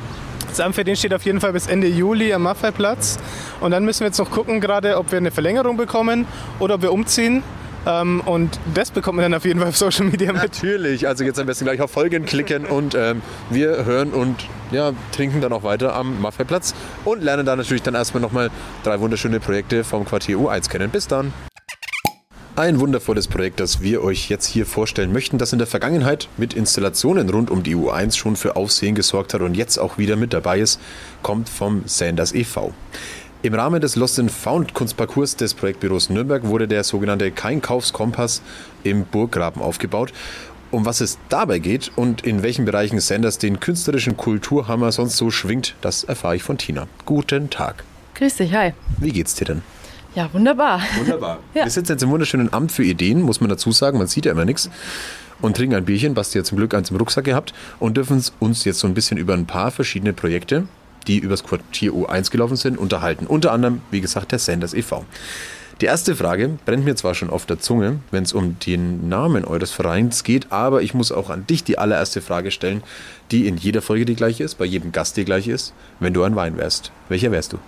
[0.50, 3.20] Das Amt für den steht auf jeden Fall bis Ende Juli am Maffeiplatz.
[3.60, 6.26] Und dann müssen wir jetzt noch gucken, gerade ob wir eine Verlängerung bekommen
[6.60, 7.44] oder ob wir umziehen.
[7.86, 10.42] Ähm, und das bekommt man dann auf jeden Fall auf Social Media mit.
[10.42, 11.08] Natürlich.
[11.08, 15.42] Also jetzt am besten gleich auf Folgen klicken und ähm, wir hören und ja, trinken
[15.42, 16.74] dann auch weiter am Maffeiplatz
[17.06, 18.50] und lernen da natürlich dann erstmal nochmal
[18.84, 20.90] drei wunderschöne Projekte vom Quartier U1 kennen.
[20.90, 21.34] Bis dann.
[22.58, 26.56] Ein wundervolles Projekt, das wir euch jetzt hier vorstellen möchten, das in der Vergangenheit mit
[26.56, 30.34] Installationen rund um die U1 schon für Aufsehen gesorgt hat und jetzt auch wieder mit
[30.34, 30.80] dabei ist,
[31.22, 32.74] kommt vom Sanders e.V.
[33.44, 38.42] Im Rahmen des Lost and Found Kunstparcours des Projektbüros Nürnberg wurde der sogenannte Keinkaufskompass
[38.84, 40.12] im Burggraben aufgebaut.
[40.72, 45.30] Um was es dabei geht und in welchen Bereichen Sanders den künstlerischen Kulturhammer sonst so
[45.30, 46.88] schwingt, das erfahre ich von Tina.
[47.06, 47.84] Guten Tag.
[48.16, 48.74] Grüß dich, hi.
[48.98, 49.62] Wie geht's dir denn?
[50.18, 50.82] Ja, wunderbar.
[50.98, 51.38] Wunderbar.
[51.54, 51.66] Ja.
[51.66, 54.00] Wir sitzen jetzt im wunderschönen Amt für Ideen, muss man dazu sagen.
[54.00, 54.68] Man sieht ja immer nichts.
[55.42, 58.66] Und trinken ein Bierchen, Basti hat zum Glück eins im Rucksack gehabt und dürfen uns
[58.66, 60.68] jetzt so ein bisschen über ein paar verschiedene Projekte,
[61.06, 63.28] die übers Quartier U1 gelaufen sind, unterhalten.
[63.28, 65.06] Unter anderem, wie gesagt, der Sanders e.V.
[65.82, 69.46] Die erste Frage brennt mir zwar schon auf der Zunge, wenn es um den Namen
[69.46, 72.82] eures Vereins geht, aber ich muss auch an dich die allererste Frage stellen,
[73.30, 75.76] die in jeder Folge die gleiche ist, bei jedem Gast die gleiche ist.
[76.00, 77.60] Wenn du ein Wein wärst, welcher wärst du?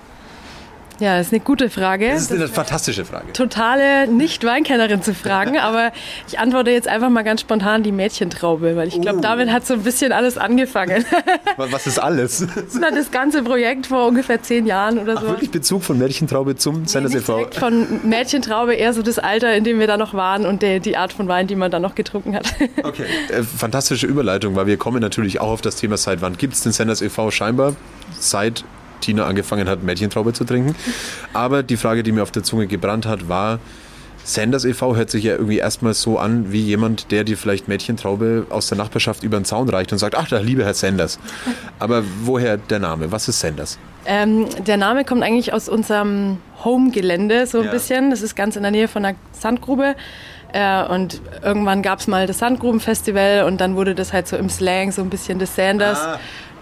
[1.00, 2.10] Ja, das ist eine gute Frage.
[2.10, 3.32] Das ist eine fantastische Frage.
[3.34, 5.92] Totale Nicht-Weinkennerin zu fragen, aber
[6.28, 9.22] ich antworte jetzt einfach mal ganz spontan die Mädchentraube, weil ich glaube, Oh.
[9.22, 11.06] damit hat so ein bisschen alles angefangen.
[11.58, 12.46] Was ist alles?
[12.80, 15.28] Na, das ganze Projekt vor ungefähr zehn Jahren oder Ach, so.
[15.30, 17.48] wirklich Bezug von Mädchentraube zum Sanders Nicht e.V.?
[17.60, 20.98] von Mädchentraube, eher so das Alter, in dem wir da noch waren und der, die
[20.98, 22.48] Art von Wein, die man da noch getrunken hat.
[22.84, 23.06] Okay.
[23.30, 26.62] Äh, fantastische Überleitung, weil wir kommen natürlich auch auf das Thema, seit wann gibt es
[26.62, 27.30] den Sanders e.V.
[27.32, 27.76] scheinbar?
[28.20, 28.64] Seit
[29.02, 30.76] Tina angefangen hat, Mädchentraube zu trinken.
[31.34, 33.60] Aber die Frage, die mir auf der Zunge gebrannt hat, war,
[34.24, 34.96] Sanders e.V.
[34.96, 38.78] hört sich ja irgendwie erstmal so an wie jemand, der dir vielleicht Mädchentraube aus der
[38.78, 41.18] Nachbarschaft über den Zaun reicht und sagt, ach, da liebe Herr Sanders.
[41.80, 43.12] Aber woher der Name?
[43.12, 43.80] Was ist Sanders?
[44.06, 47.72] Ähm, der Name kommt eigentlich aus unserem Home-Gelände so ein Ja.
[47.72, 48.12] bisschen.
[48.12, 49.96] Das ist ganz in der Nähe von einer Sandgrube.
[50.52, 54.50] Äh, und irgendwann gab es mal das Sandgrubenfestival und dann wurde das halt so im
[54.50, 56.00] Slang so ein bisschen das Sanders.
[56.02, 56.20] Ah.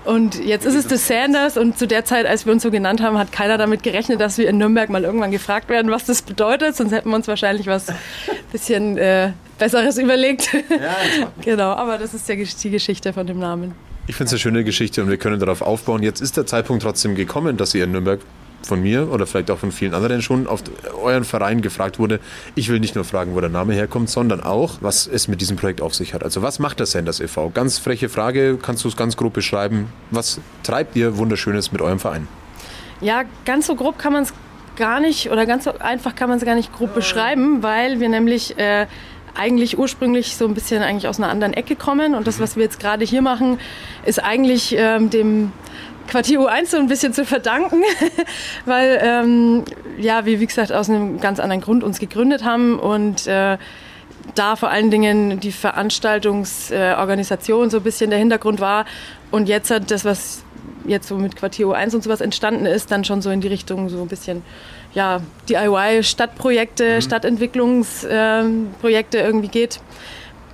[0.08, 3.02] Und jetzt ist es das Sanders und zu der Zeit, als wir uns so genannt
[3.02, 6.22] haben, hat keiner damit gerechnet, dass wir in Nürnberg mal irgendwann gefragt werden, was das
[6.22, 6.78] bedeutet.
[6.78, 7.88] Sonst hätten wir uns wahrscheinlich was
[8.54, 10.56] bisschen äh, Besseres überlegt.
[11.42, 13.76] genau, aber das ist ja die Geschichte von dem Namen.
[14.08, 16.02] Ich finde es eine schöne Geschichte und wir können darauf aufbauen.
[16.02, 18.22] Jetzt ist der Zeitpunkt trotzdem gekommen, dass ihr in Nürnberg
[18.64, 20.64] von mir oder vielleicht auch von vielen anderen schon auf
[21.02, 22.20] euren Verein gefragt wurde.
[22.56, 25.58] Ich will nicht nur fragen, wo der Name herkommt, sondern auch, was es mit diesem
[25.58, 26.24] Projekt auf sich hat.
[26.24, 27.50] Also was macht der Sanders e.V.?
[27.50, 29.88] Ganz freche Frage, kannst du es ganz grob beschreiben?
[30.12, 32.28] Was treibt ihr Wunderschönes mit eurem Verein?
[33.02, 34.34] Ja, ganz so grob kann man es
[34.76, 38.10] gar nicht oder ganz so einfach kann man es gar nicht grob beschreiben, weil wir
[38.10, 38.88] nämlich äh,
[39.36, 42.64] eigentlich ursprünglich so ein bisschen eigentlich aus einer anderen Ecke kommen und das, was wir
[42.64, 43.60] jetzt gerade hier machen,
[44.06, 45.52] ist eigentlich ähm, dem
[46.08, 47.84] Quartier U1 so ein bisschen zu verdanken,
[48.66, 49.66] weil ähm,
[49.98, 53.60] ja, wir wie gesagt aus einem ganz anderen Grund uns gegründet haben und äh,
[54.36, 58.86] da vor allen Dingen die Veranstaltungsorganisation so ein bisschen der Hintergrund war
[59.32, 60.44] und jetzt hat das, was
[60.86, 63.90] jetzt so mit Quartier U1 und sowas entstanden ist, dann schon so in die Richtung
[63.90, 64.42] so ein bisschen
[64.94, 69.82] ja, DIY-Stadtprojekte, Stadtentwicklungsprojekte irgendwie geht.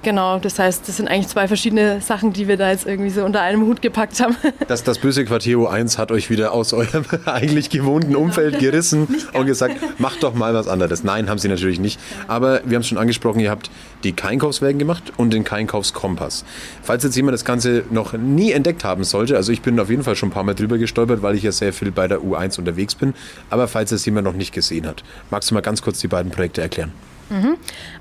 [0.04, 3.24] Genau, das heißt, das sind eigentlich zwei verschiedene Sachen, die wir da jetzt irgendwie so
[3.24, 4.36] unter einem Hut gepackt haben.
[4.68, 9.46] Das, das böse Quartier U1 hat euch wieder aus eurem eigentlich gewohnten Umfeld gerissen und
[9.46, 11.04] gesagt, macht doch mal was anderes.
[11.04, 12.00] Nein, haben sie natürlich nicht.
[12.28, 13.70] Aber wir haben es schon angesprochen, ihr habt
[14.04, 16.46] die Keinkaufswägen gemacht und den Keinkaufskompass.
[16.82, 20.04] Falls jetzt jemand das Ganze noch nie entdeckt haben sollte, also ich bin auf jeden
[20.04, 22.58] Fall schon ein paar Mal drüber gestolpert, weil ich ja sehr viel bei der U1
[22.58, 23.13] unterwegs bin.
[23.50, 26.32] Aber falls es jemand noch nicht gesehen hat, magst du mal ganz kurz die beiden
[26.32, 26.92] Projekte erklären?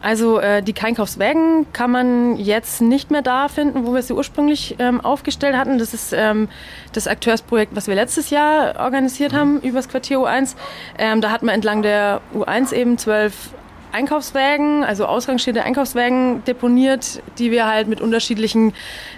[0.01, 4.77] Also äh, die Keinkaufswägen kann man jetzt nicht mehr da finden, wo wir sie ursprünglich
[4.79, 5.79] ähm, aufgestellt hatten.
[5.79, 6.49] Das ist ähm,
[6.93, 10.57] das Akteursprojekt, was wir letztes Jahr organisiert haben übers Quartier U1.
[10.99, 13.51] Ähm, da hat man entlang der U1 eben zwölf
[13.93, 18.73] Einkaufswägen, also ausrangierte Einkaufswägen deponiert, die wir halt mit unterschiedlichen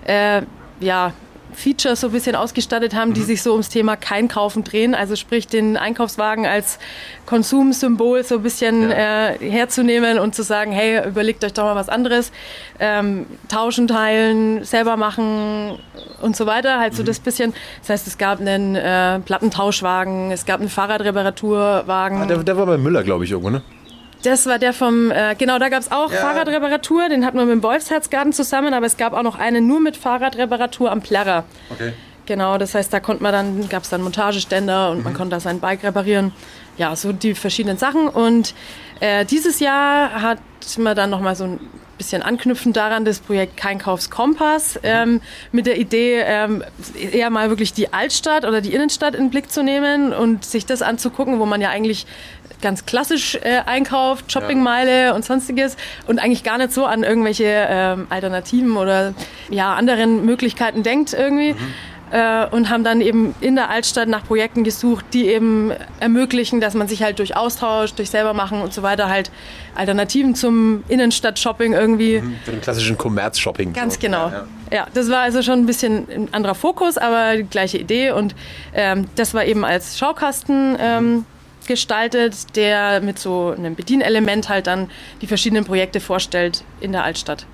[0.05, 0.43] äh,
[0.81, 1.13] ja,
[1.55, 4.95] Features so ein bisschen ausgestattet haben, die sich so ums Thema Keinkaufen drehen.
[4.95, 6.79] Also sprich den Einkaufswagen als
[7.27, 11.89] Konsumsymbol so ein bisschen äh, herzunehmen und zu sagen, hey, überlegt euch doch mal was
[11.89, 12.33] anderes.
[12.79, 15.79] Ähm, tauschen, teilen, selber machen
[16.21, 16.79] und so weiter.
[16.81, 17.55] Halt so das bisschen.
[17.81, 22.23] Das heißt, es gab einen äh, Plattentauschwagen, es gab einen Fahrradreparaturwagen.
[22.23, 23.63] Ah, der, der war bei Müller, glaube ich, irgendwo, ne?
[24.25, 26.19] Das war der vom, äh, genau, da gab es auch Ja.
[26.19, 29.81] Fahrradreparatur, den hatten wir mit dem Wolfsherzgarten zusammen, aber es gab auch noch einen nur
[29.81, 31.45] mit Fahrradreparatur am Plärrer.
[31.71, 31.93] Okay.
[32.27, 35.41] Genau, das heißt, da konnte man dann, gab es dann Montageständer und man konnte da
[35.41, 36.33] sein Bike reparieren.
[36.79, 38.09] Ja, so die verschiedenen Sachen.
[38.09, 38.55] Und
[39.01, 40.39] äh, dieses Jahr hat
[40.79, 41.61] man dann nochmal so ein
[41.97, 45.21] bisschen anknüpfend daran das Projekt Keinkaufskompass ähm,
[45.53, 46.65] mit der Idee, ähm,
[47.13, 50.67] eher mal wirklich die Altstadt oder die Innenstadt in den Blick zu nehmen und sich
[50.67, 52.07] das anzugucken, wo man ja eigentlich
[52.61, 55.77] ganz klassisch äh, einkauft, Shoppingmeile und sonstiges
[56.07, 59.15] und eigentlich gar nicht so an irgendwelche ähm, Alternativen oder
[59.51, 61.55] ja, anderen Möglichkeiten denkt irgendwie
[62.15, 66.75] äh, und haben dann eben in der Altstadt nach Projekten gesucht, die eben ermöglichen, dass
[66.75, 69.33] man sich halt durch Austausch, durch selber machen und so weiter halt
[69.75, 72.23] Alternativen zum Innenstadt-Shopping irgendwie.
[72.45, 73.73] Für den klassischen Kommerz-Shopping.
[73.73, 74.01] Ganz So.
[74.01, 74.29] genau.
[74.29, 74.87] Ja, Ja, ja.
[74.95, 78.37] das war also schon ein bisschen ein anderer Fokus, aber die gleiche Idee und
[78.75, 81.27] ähm, das war eben als Schaukasten ähm,
[81.67, 84.89] gestaltet, der mit so einem Bedienelement halt dann
[85.21, 87.47] die verschiedenen Projekte vorstellt in der Altstadt.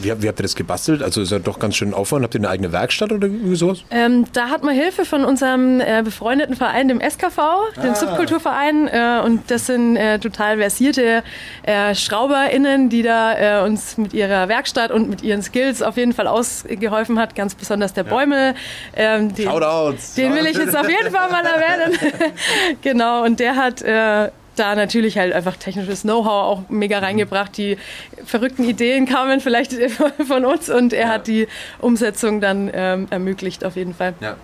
[0.00, 1.02] Wie, habt- wie habt ihr das gebastelt?
[1.02, 2.24] Also ist ja doch ganz schön Aufwand.
[2.24, 3.84] Habt ihr eine eigene Werkstatt oder sowas?
[3.90, 7.38] Ähm, da hat man Hilfe von unserem äh, befreundeten Verein, dem SKV,
[7.82, 8.88] dem Subkulturverein.
[8.88, 11.22] Äh, und das sind äh, total versierte
[11.62, 16.12] äh, SchrauberInnen, die da äh, uns mit ihrer Werkstatt und mit ihren Skills auf jeden
[16.12, 17.34] Fall ausgeholfen hat.
[17.34, 18.54] Ganz besonders der Bäume.
[18.96, 20.14] Ähm, den, Shoutouts!
[20.14, 21.96] Den will ich jetzt auf jeden Fall mal erwähnen.
[22.82, 27.56] genau, und der hat äh, da natürlich halt einfach technisches Know-how auch mega reingebracht.
[27.56, 27.78] Die
[28.24, 29.72] verrückten Ideen kamen vielleicht
[30.26, 34.14] von uns und er hat die Umsetzung dann ähm, ermöglicht auf jeden Fall.
[34.20, 34.36] Ja.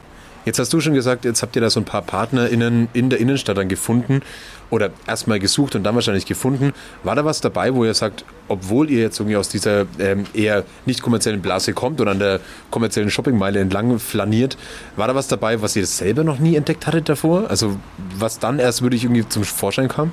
[0.45, 3.21] Jetzt hast du schon gesagt, jetzt habt ihr da so ein paar PartnerInnen in der
[3.21, 4.23] Innenstadt dann gefunden
[4.71, 6.73] oder erstmal gesucht und dann wahrscheinlich gefunden.
[7.03, 10.65] War da was dabei, wo ihr sagt, obwohl ihr jetzt irgendwie aus dieser ähm, eher
[10.87, 14.57] nicht kommerziellen Blase kommt oder an der kommerziellen Shoppingmeile entlang flaniert,
[14.97, 17.49] war da was dabei, was ihr selber noch nie entdeckt hattet davor?
[17.51, 17.77] Also
[18.17, 20.13] was dann erst wirklich irgendwie zum Vorschein kam?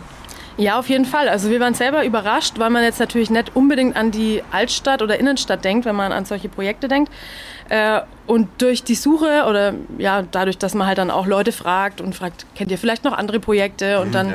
[0.58, 1.28] Ja, auf jeden Fall.
[1.28, 5.20] Also wir waren selber überrascht, weil man jetzt natürlich nicht unbedingt an die Altstadt oder
[5.20, 7.12] Innenstadt denkt, wenn man an solche Projekte denkt.
[7.70, 12.02] Äh, und durch die Suche oder ja, dadurch, dass man halt dann auch Leute fragt
[12.02, 14.00] und fragt, kennt ihr vielleicht noch andere Projekte?
[14.02, 14.34] Und dann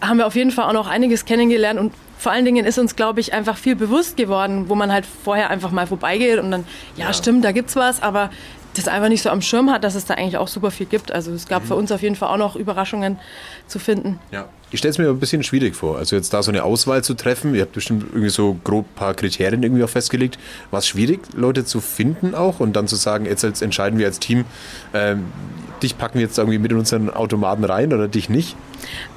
[0.00, 2.96] haben wir auf jeden Fall auch noch einiges kennengelernt und vor allen Dingen ist uns,
[2.96, 6.64] glaube ich, einfach viel bewusst geworden, wo man halt vorher einfach mal vorbeigeht und dann,
[6.96, 8.30] ja, stimmt, da gibt's was, aber
[8.76, 11.12] das einfach nicht so am Schirm hat, dass es da eigentlich auch super viel gibt.
[11.12, 13.18] Also es gab für uns auf jeden Fall auch noch Überraschungen
[13.66, 14.18] zu finden.
[14.30, 14.48] Ja.
[14.72, 15.96] Ich stelle es mir ein bisschen schwierig vor.
[15.96, 18.94] Also jetzt da so eine Auswahl zu treffen, ihr habt bestimmt irgendwie so grob ein
[18.96, 20.38] paar Kriterien irgendwie auch festgelegt.
[20.72, 24.06] War es schwierig, Leute zu finden auch und dann zu sagen, jetzt, jetzt entscheiden wir
[24.06, 24.44] als Team,
[24.92, 25.26] ähm,
[25.82, 28.56] dich packen wir jetzt irgendwie mit in unseren Automaten rein oder dich nicht?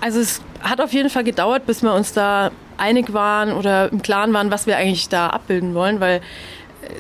[0.02, 4.04] Also es hat auf jeden Fall gedauert, bis wir uns da einig waren oder im
[4.04, 6.22] Klaren waren, was wir eigentlich da abbilden wollen, weil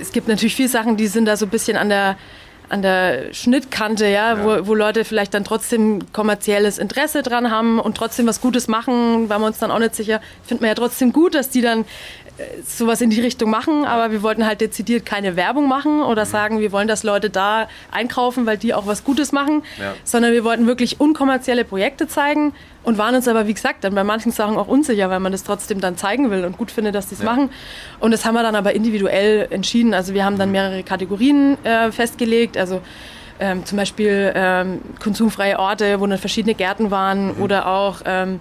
[0.01, 2.17] es gibt natürlich viele Sachen, die sind da so ein bisschen an der
[2.69, 7.97] an der Schnittkante, ja, Wo, wo Leute vielleicht dann trotzdem kommerzielles Interesse dran haben und
[7.97, 10.21] trotzdem was Gutes machen, waren wir uns dann auch nicht sicher.
[10.45, 11.85] Finden wir ja trotzdem gut, dass die dann
[12.65, 16.59] sowas in die Richtung machen, aber wir wollten halt dezidiert keine Werbung machen oder sagen,
[16.59, 19.93] wir wollen, dass Leute da einkaufen, weil die auch was Gutes machen, Ja.
[20.03, 24.03] sondern wir wollten wirklich unkommerzielle Projekte zeigen und waren uns aber, wie gesagt, dann bei
[24.03, 27.07] manchen Sachen auch unsicher, weil man das trotzdem dann zeigen will und gut findet, dass
[27.09, 27.49] die es machen.
[27.99, 29.93] Und das haben wir dann aber individuell entschieden.
[29.93, 32.81] Also wir haben dann mehrere Kategorien äh, festgelegt, also
[33.41, 38.39] ähm, zum Beispiel ähm, konsumfreie Orte, wo dann verschiedene Gärten waren oder auch ähm,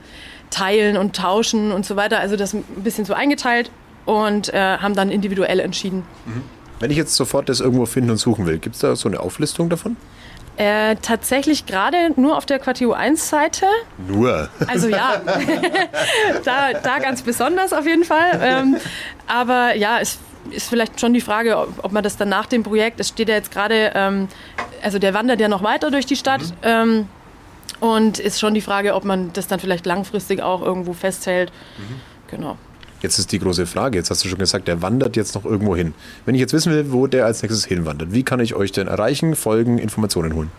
[0.51, 2.21] Teilen und Tauschen und so weiter.
[2.21, 3.71] Also das ein bisschen so eingeteilt
[4.09, 6.03] und äh, haben dann individuell entschieden.
[6.81, 9.21] Wenn ich jetzt sofort das irgendwo finden und suchen will, gibt es da so eine
[9.21, 9.99] Auflistung davon?
[10.57, 13.67] Äh, tatsächlich gerade nur auf der Quartio 1 Seite.
[14.09, 14.49] Nur.
[14.67, 15.21] Also ja,
[16.45, 18.41] da, da ganz besonders auf jeden Fall.
[18.43, 18.77] Ähm,
[19.27, 20.19] aber ja, es
[20.51, 23.29] ist vielleicht schon die Frage, ob, ob man das dann nach dem Projekt, es steht
[23.29, 24.29] ja jetzt gerade, ähm,
[24.83, 26.43] also der wandert ja noch weiter durch die Stadt.
[26.63, 27.09] Ähm,
[27.81, 31.53] und ist schon die Frage, ob man das dann vielleicht langfristig auch irgendwo festhält.
[32.29, 32.57] Genau.
[33.01, 33.99] Jetzt ist die große Frage.
[33.99, 35.95] Jetzt hast du schon gesagt, der wandert jetzt noch irgendwo hin.
[36.27, 38.89] Wenn ich jetzt wissen will, wo der als nächstes hinwandert, wie kann ich euch denn
[38.89, 40.51] erreichen, folgen, Informationen holen?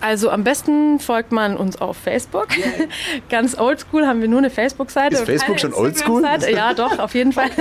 [0.00, 2.48] Also am besten folgt man uns auf Facebook.
[3.28, 5.16] Ganz oldschool haben wir nur eine Facebook-Seite.
[5.16, 6.24] Ist Facebook schon oldschool?
[6.50, 7.50] Ja, doch, auf jeden Fall.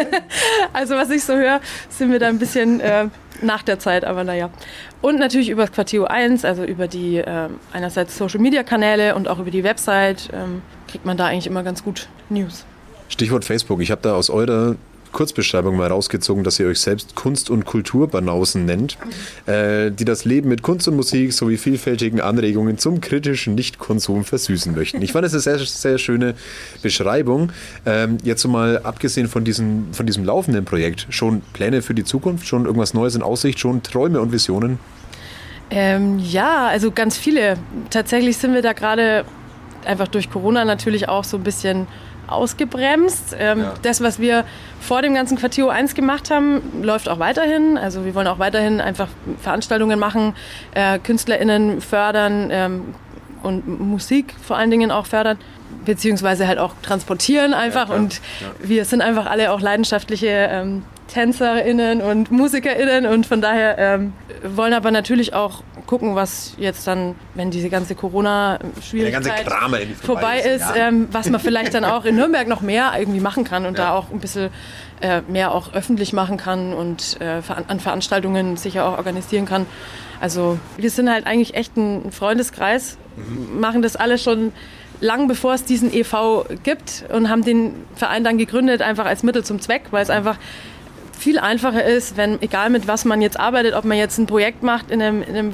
[0.74, 3.08] Also was ich so höre, sind wir da ein bisschen äh,
[3.42, 4.50] nach der Zeit, aber naja.
[5.02, 9.52] Und natürlich über das Quartier 1, also über die äh, einerseits Social-Media-Kanäle und auch über
[9.52, 12.66] die Website ähm, kriegt man da eigentlich immer ganz gut News.
[13.10, 13.82] Stichwort Facebook.
[13.82, 14.76] Ich habe da aus eurer
[15.12, 18.98] Kurzbeschreibung mal rausgezogen, dass ihr euch selbst Kunst- und Kulturbanausen nennt,
[19.46, 24.76] äh, die das Leben mit Kunst und Musik sowie vielfältigen Anregungen zum kritischen Nichtkonsum versüßen
[24.76, 25.02] möchten.
[25.02, 26.36] Ich fand das eine sehr, sehr schöne
[26.82, 27.52] Beschreibung.
[27.86, 32.04] Ähm, jetzt so mal abgesehen von diesem, von diesem laufenden Projekt, schon Pläne für die
[32.04, 34.80] Zukunft, schon irgendwas Neues in Aussicht, schon Träume und Visionen?
[35.70, 37.58] Ähm, ja, also ganz viele.
[37.90, 39.26] Tatsächlich sind wir da gerade
[39.86, 41.88] einfach durch Corona natürlich auch so ein bisschen
[42.28, 43.36] ausgebremst.
[43.40, 44.44] Ähm, Das, was wir
[44.80, 47.78] vor dem ganzen Quartier 1 gemacht haben, läuft auch weiterhin.
[47.78, 49.08] Also wir wollen auch weiterhin einfach
[49.42, 50.34] Veranstaltungen machen,
[50.74, 52.96] äh, KünstlerInnen fördern ähm,
[53.44, 55.38] und Musik vor allen Dingen auch fördern,
[55.88, 57.90] beziehungsweise halt auch transportieren einfach.
[57.90, 58.22] und
[58.60, 63.06] wir sind einfach alle auch leidenschaftliche ähm, TänzerInnen und MusikerInnen.
[63.06, 67.96] Und von daher ähm, wollen aber natürlich auch gucken, was jetzt dann, wenn diese ganze
[67.96, 72.92] Corona-Schwierigkeit Kram endlich vorbei ist, ähm, was man vielleicht dann auch in Nürnberg noch mehr
[73.00, 74.50] irgendwie machen kann und da auch ein bisschen
[75.00, 79.66] äh, mehr auch öffentlich machen kann und äh, an Veranstaltungen sicher auch organisieren kann.
[80.20, 82.98] Also wir sind halt eigentlich echt ein Freundeskreis,
[83.54, 84.52] machen das alle schon
[85.00, 89.44] lang bevor es diesen EV gibt und haben den Verein dann gegründet, einfach als Mittel
[89.44, 90.38] zum Zweck, weil es einfach
[91.18, 94.64] viel einfacher ist, wenn, egal mit was man jetzt arbeitet, ob man jetzt ein Projekt
[94.64, 95.54] macht in einem, in einem,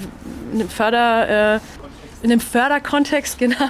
[0.51, 1.59] in einem Förder, äh,
[2.21, 3.69] in dem Förderkontext, genau.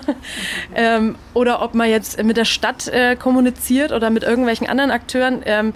[0.76, 5.42] Ähm, oder ob man jetzt mit der Stadt äh, kommuniziert oder mit irgendwelchen anderen Akteuren.
[5.46, 5.74] Ähm,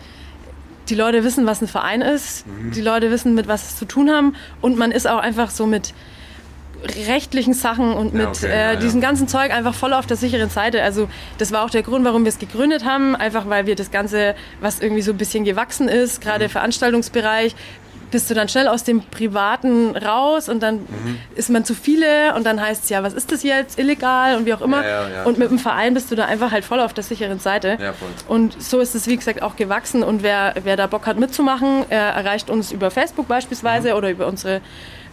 [0.89, 2.71] die Leute wissen, was ein Verein ist, mhm.
[2.71, 5.65] die Leute wissen, mit was es zu tun haben und man ist auch einfach so
[5.65, 5.93] mit
[7.07, 9.07] rechtlichen Sachen und mit ja, okay, äh, ja, diesem ja.
[9.07, 10.83] ganzen Zeug einfach voll auf der sicheren Seite.
[10.83, 13.91] Also das war auch der Grund, warum wir es gegründet haben, einfach weil wir das
[13.91, 16.49] Ganze, was irgendwie so ein bisschen gewachsen ist, gerade mhm.
[16.49, 17.55] Veranstaltungsbereich,
[18.11, 21.17] bist du dann schnell aus dem Privaten raus und dann mhm.
[21.35, 24.45] ist man zu viele und dann heißt es ja, was ist das jetzt, illegal und
[24.45, 24.81] wie auch immer.
[24.81, 27.03] Ja, ja, ja, und mit dem Verein bist du da einfach halt voll auf der
[27.03, 27.77] sicheren Seite.
[28.27, 31.89] Und so ist es, wie gesagt, auch gewachsen und wer, wer da Bock hat mitzumachen,
[31.89, 33.95] erreicht uns über Facebook beispielsweise mhm.
[33.97, 34.61] oder über unsere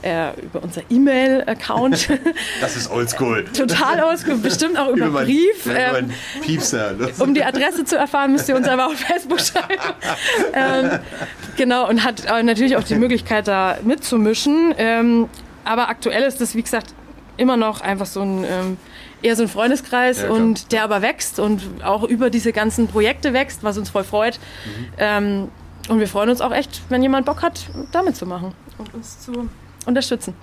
[0.05, 2.09] äh, über unser E-Mail-Account.
[2.61, 3.45] Das ist oldschool.
[3.45, 5.67] Total oldschool, bestimmt auch über, über mein, Brief.
[5.67, 6.11] Ähm,
[6.43, 6.95] Piepser.
[7.19, 9.83] Um die Adresse zu erfahren, müsst ihr uns aber auf Facebook schreiben.
[10.53, 10.99] ähm,
[11.57, 14.75] genau, und hat natürlich auch die Möglichkeit, da mitzumischen.
[14.79, 15.29] Ähm,
[15.65, 16.95] aber aktuell ist das, wie gesagt,
[17.37, 18.77] immer noch einfach so ein ähm,
[19.23, 23.33] eher so ein Freundeskreis ja, und der aber wächst und auch über diese ganzen Projekte
[23.33, 24.39] wächst, was uns voll freut.
[24.65, 24.87] Mhm.
[24.99, 25.49] Ähm,
[25.89, 29.21] und wir freuen uns auch echt, wenn jemand Bock hat, damit zu machen und uns
[29.21, 29.49] zu
[29.87, 30.35] unterstützen.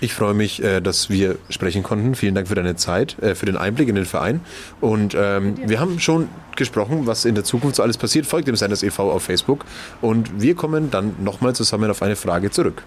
[0.00, 2.14] Ich freue mich, äh, dass wir sprechen konnten.
[2.14, 4.40] Vielen Dank für deine Zeit, äh, für den Einblick in den Verein.
[4.82, 8.26] Und ähm, wir haben schon gesprochen, was in der Zukunft so alles passiert.
[8.26, 9.10] Folgt dem Senders e.V.
[9.10, 9.64] auf Facebook.
[10.02, 12.82] Und wir kommen dann nochmal zusammen auf eine Frage zurück.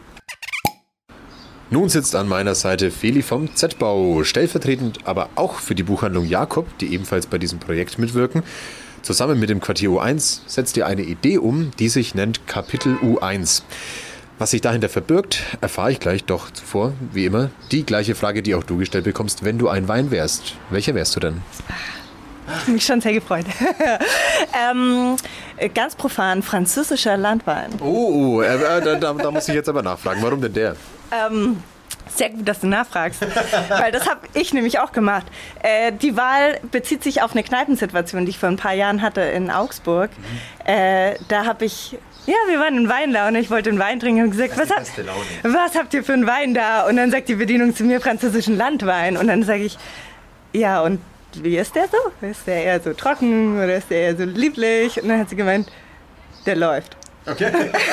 [1.70, 6.66] Nun sitzt an meiner Seite Feli vom Z-Bau, stellvertretend aber auch für die Buchhandlung Jakob,
[6.78, 8.44] die ebenfalls bei diesem Projekt mitwirken.
[9.02, 13.64] Zusammen mit dem Quartier U1 setzt ihr eine Idee um, die sich nennt Kapitel U1.
[14.40, 18.54] Was sich dahinter verbirgt, erfahre ich gleich, doch zuvor, wie immer, die gleiche Frage, die
[18.54, 20.54] auch du gestellt bekommst, wenn du ein Wein wärst.
[20.70, 21.42] Welcher wärst du denn?
[22.62, 23.46] Ich mich schon sehr gefreut.
[24.72, 25.16] ähm,
[25.74, 27.72] ganz profan, französischer Landwein.
[27.82, 30.22] Oh, äh, äh, da, da, da, muss ich jetzt aber nachfragen.
[30.22, 30.76] Warum denn der?
[31.12, 31.62] Ähm,
[32.16, 33.22] sehr gut, dass du nachfragst,
[33.70, 35.26] weil das habe ich nämlich auch gemacht.
[35.64, 39.22] Äh, die Wahl bezieht sich auf eine Kneipensituation, die ich vor ein paar Jahren hatte
[39.22, 40.12] in Augsburg.
[40.16, 40.72] Mhm.
[40.72, 43.40] Äh, da habe ich ja, wir waren in Weinlaune.
[43.40, 44.92] Ich wollte einen Wein trinken und gesagt, was, habt,
[45.44, 46.86] was habt ihr für einen Wein da?
[46.86, 49.16] Und dann sagt die Bedienung zu mir französischen Landwein.
[49.16, 49.78] Und dann sage ich,
[50.52, 51.00] ja, und
[51.36, 52.26] wie ist der so?
[52.26, 55.02] Ist der eher so trocken oder ist der eher so lieblich?
[55.02, 55.72] Und dann hat sie gemeint,
[56.46, 56.98] der läuft.
[57.26, 57.52] Okay.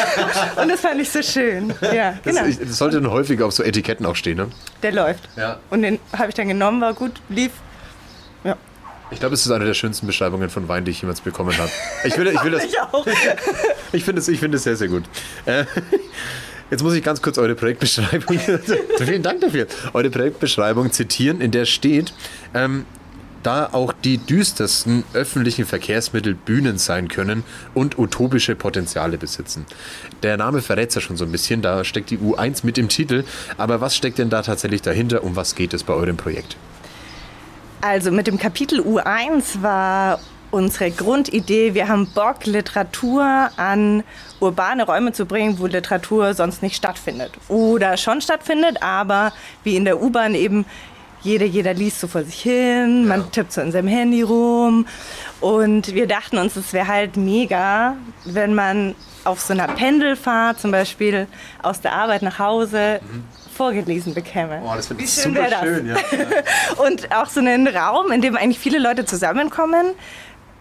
[0.60, 1.72] und das fand ich so schön.
[1.80, 2.46] Ja, das, genau.
[2.46, 4.48] das sollte dann häufiger auf so Etiketten auch stehen, ne?
[4.82, 5.28] Der läuft.
[5.36, 5.58] Ja.
[5.70, 7.52] Und den habe ich dann genommen, war gut, lief.
[8.42, 8.56] Ja.
[9.10, 11.70] Ich glaube, es ist eine der schönsten Beschreibungen von Wein, die ich jemals bekommen habe.
[12.04, 13.06] Ich, will, ich, will das, ich auch.
[13.92, 15.04] ich finde es find sehr, sehr gut.
[15.46, 15.64] Äh,
[16.70, 18.38] jetzt muss ich ganz kurz eure Projektbeschreibung,
[18.98, 22.12] vielen Dank dafür, eure Projektbeschreibung zitieren, in der steht,
[22.52, 22.84] ähm,
[23.42, 29.66] da auch die düstersten öffentlichen Verkehrsmittel Bühnen sein können und utopische Potenziale besitzen.
[30.22, 32.88] Der Name verrät es ja schon so ein bisschen, da steckt die U1 mit im
[32.88, 33.24] Titel,
[33.56, 35.22] aber was steckt denn da tatsächlich dahinter?
[35.24, 36.56] Um was geht es bei eurem Projekt?
[37.84, 40.18] Also mit dem Kapitel U1 war
[40.50, 44.02] unsere Grundidee, wir haben Bock, Literatur an
[44.40, 47.32] urbane Räume zu bringen, wo Literatur sonst nicht stattfindet.
[47.48, 50.64] Oder schon stattfindet, aber wie in der U-Bahn eben
[51.24, 54.86] jeder, jeder liest so vor sich hin, man tippt so in seinem Handy rum.
[55.40, 60.70] Und wir dachten uns, es wäre halt mega, wenn man auf so einer Pendelfahrt zum
[60.70, 61.26] Beispiel
[61.62, 64.60] aus der Arbeit nach Hause mhm vorgelesen bekäme.
[64.64, 65.60] Oh, das finde ich super das?
[65.60, 65.96] schön, ja.
[66.84, 69.94] Und auch so einen Raum, in dem eigentlich viele Leute zusammenkommen,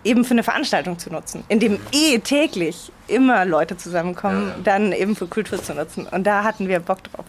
[0.04, 4.60] eben für eine Veranstaltung zu nutzen, in dem eh täglich immer Leute zusammenkommen, ja, ja.
[4.63, 6.08] dann eben für Kultur zu nutzen.
[6.08, 7.26] Und da hatten wir Bock drauf.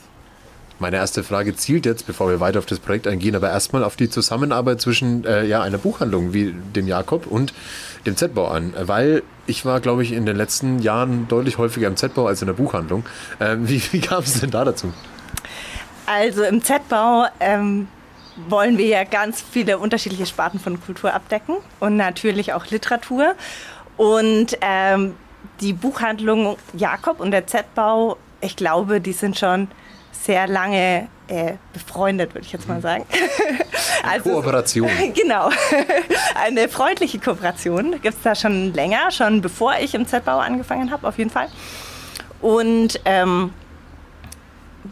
[0.81, 3.95] Meine erste Frage zielt jetzt, bevor wir weiter auf das Projekt eingehen, aber erstmal auf
[3.95, 7.55] die Zusammenarbeit zwischen äh, ja, einer Buchhandlung wie dem Jakob und
[8.07, 8.75] dem Z-Bau an.
[8.81, 12.47] Weil ich war, glaube ich, in den letzten Jahren deutlich häufiger im Z-Bau als in
[12.47, 13.05] der Buchhandlung.
[13.39, 14.93] Äh, wie, wie kam es denn da dazu?
[16.07, 17.87] Also im Z-Bau ähm,
[18.49, 23.37] wollen wir ja ganz viele unterschiedliche Sparten von Kultur abdecken und natürlich auch Literatur.
[23.97, 25.15] Und ähm,
[25.61, 29.69] die Buchhandlung Jakob und der Z-Bau, ich glaube, die sind schon
[30.25, 33.05] sehr lange äh, befreundet, würde ich jetzt mal sagen.
[34.09, 34.89] also, Kooperation.
[35.15, 35.51] Genau.
[36.35, 41.07] Eine freundliche Kooperation gibt es da schon länger, schon bevor ich im Z-Bau angefangen habe,
[41.07, 41.49] auf jeden Fall.
[42.41, 43.53] Und ähm,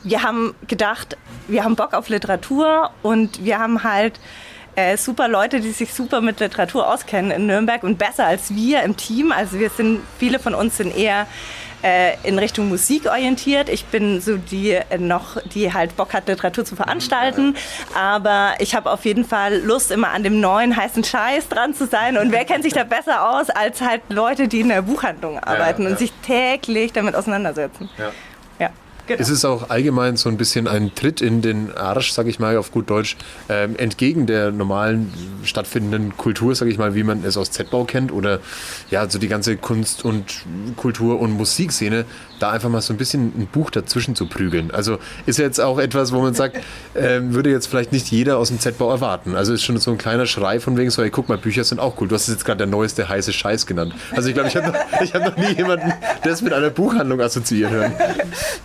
[0.03, 1.17] wir haben gedacht,
[1.49, 4.19] wir haben Bock auf Literatur und wir haben halt
[4.75, 8.83] äh, super Leute, die sich super mit Literatur auskennen in Nürnberg und besser als wir
[8.83, 9.33] im Team.
[9.33, 11.27] Also wir sind, viele von uns sind eher
[11.83, 13.69] äh, in Richtung Musik orientiert.
[13.69, 17.57] Ich bin so die äh, noch, die halt Bock hat, Literatur zu veranstalten.
[17.95, 21.87] Aber ich habe auf jeden Fall Lust, immer an dem neuen heißen Scheiß dran zu
[21.87, 22.17] sein.
[22.17, 25.83] Und wer kennt sich da besser aus als halt Leute, die in der Buchhandlung arbeiten
[25.83, 25.93] ja, ja.
[25.93, 27.89] und sich täglich damit auseinandersetzen.
[27.99, 28.13] Ja.
[29.13, 29.23] Genau.
[29.23, 32.57] Es ist auch allgemein so ein bisschen ein Tritt in den Arsch, sag ich mal
[32.57, 33.17] auf gut Deutsch,
[33.49, 35.13] ähm, entgegen der normalen
[35.45, 38.41] stattfindenden Kultur, sag ich mal, wie man es aus Z-Bau kennt oder
[38.91, 40.45] ja, so die ganze Kunst und
[40.77, 42.07] Kultur und Musikszene,
[42.39, 44.71] da einfach mal so ein bisschen ein Buch dazwischen zu prügeln.
[44.71, 46.59] Also ist jetzt auch etwas, wo man sagt,
[46.97, 49.37] ähm, würde jetzt vielleicht nicht jeder aus dem Z-Bau erwarten.
[49.37, 51.81] Also ist schon so ein kleiner Schrei von wegen so, ey, guck mal, Bücher sind
[51.81, 52.09] auch cool.
[52.09, 53.95] Du hast es jetzt gerade der neueste heiße Scheiß genannt.
[54.13, 55.93] Also ich glaube, ich habe noch, ich hab noch nie jemanden
[56.25, 57.93] das mit einer Buchhandlung assoziieren hören.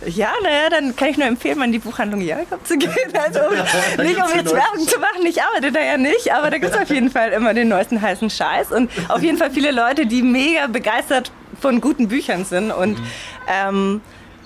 [0.06, 2.90] Ja, naja, dann kann ich nur empfehlen, mal in die Buchhandlung Jakob zu gehen.
[3.18, 3.40] Also
[4.02, 6.80] nicht um jetzt Werbung zu machen, ich arbeite da ja nicht, aber da gibt es
[6.80, 10.22] auf jeden Fall immer den neuesten heißen Scheiß und auf jeden Fall viele Leute, die
[10.22, 12.98] mega begeistert von guten Büchern sind und
[13.48, 14.00] ähm,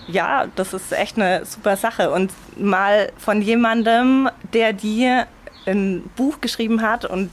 [0.09, 5.27] ja, das ist echt eine super Sache und mal von jemandem, der dir
[5.67, 7.31] ein Buch geschrieben hat und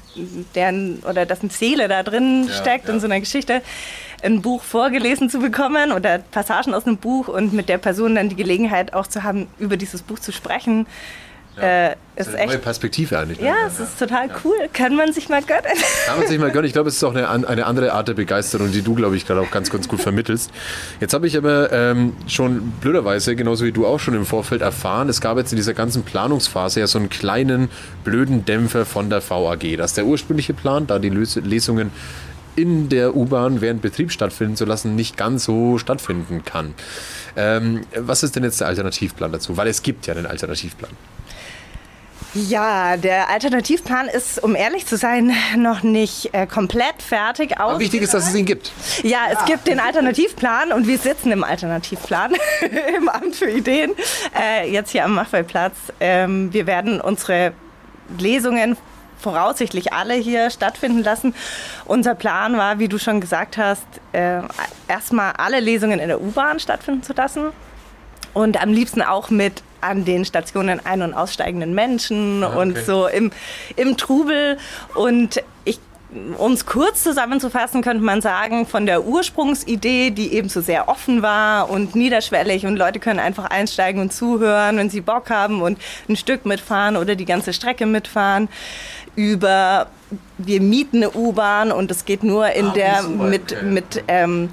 [0.56, 3.62] deren oder dessen Seele da drin steckt in so einer Geschichte,
[4.24, 8.30] ein Buch vorgelesen zu bekommen oder Passagen aus einem Buch und mit der Person dann
[8.30, 10.86] die Gelegenheit auch zu haben, über dieses Buch zu sprechen,
[11.58, 12.64] äh, Das ist ist eine neue echt.
[12.64, 13.40] Perspektive eigentlich.
[13.42, 13.48] ne?
[13.48, 14.56] Ja, es ist total cool.
[14.72, 15.64] Kann man sich mal gönnen.
[16.06, 16.66] Kann man sich mal gönnen.
[16.68, 19.26] Ich glaube, es ist auch eine, eine andere Art der Begeisterung, die du, glaube ich,
[19.28, 20.52] gerade auch ganz, ganz gut vermittelst.
[21.02, 25.10] Jetzt habe ich aber ähm, schon blöderweise, genauso wie du auch schon im Vorfeld erfahren,
[25.10, 27.70] es gab jetzt in dieser ganzen Planungsphase ja so einen kleinen
[28.06, 29.76] blöden Dämpfer von der VAG.
[29.76, 31.92] Dass der ursprüngliche Plan, da die Lesungen
[32.62, 36.74] in der U-Bahn während Betrieb stattfinden zu lassen, nicht ganz so stattfinden kann.
[37.36, 39.58] Ähm, was ist denn jetzt der Alternativplan dazu?
[39.58, 40.92] Weil es gibt ja einen Alternativplan.
[42.36, 47.60] Ja, der Alternativplan ist, um ehrlich zu sein, noch nicht äh, komplett fertig.
[47.60, 48.72] Aber wichtig ist, dass es ihn gibt.
[49.02, 52.36] Ja, es gibt den Alternativplan und wir sitzen im Alternativplan
[52.98, 53.94] im Amt für Ideen,
[54.40, 55.74] äh, jetzt hier am Machwellplatz.
[56.00, 57.54] Ähm, wir werden unsere
[58.20, 58.78] Lesungen
[59.20, 61.36] voraussichtlich alle hier stattfinden lassen.
[61.86, 64.42] Unser Plan war, wie du schon gesagt hast, äh,
[64.88, 67.52] erstmal alle Lesungen in der U-Bahn stattfinden zu lassen
[68.34, 73.32] und am liebsten auch mit an den Stationen ein- und aussteigenden Menschen und so im,
[73.76, 74.58] im Trubel.
[74.94, 75.42] Und
[76.38, 81.22] um es kurz zusammenzufassen, könnte man sagen, von der Ursprungsidee, die eben so sehr offen
[81.22, 85.78] war und niederschwellig und Leute können einfach einsteigen und zuhören, wenn sie Bock haben und
[86.08, 88.50] ein Stück mitfahren oder die ganze Strecke mitfahren,
[89.16, 89.88] über
[90.40, 94.50] wir mieten eine U-Bahn und es geht nur in der mit, mit ähm,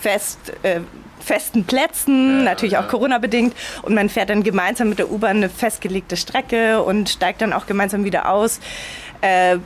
[0.00, 0.80] fest, äh,
[1.18, 3.54] festen Plätzen, natürlich auch Corona-bedingt.
[3.82, 7.66] Und man fährt dann gemeinsam mit der U-Bahn eine festgelegte Strecke und steigt dann auch
[7.66, 8.60] gemeinsam wieder aus.
[9.20, 9.58] Äh,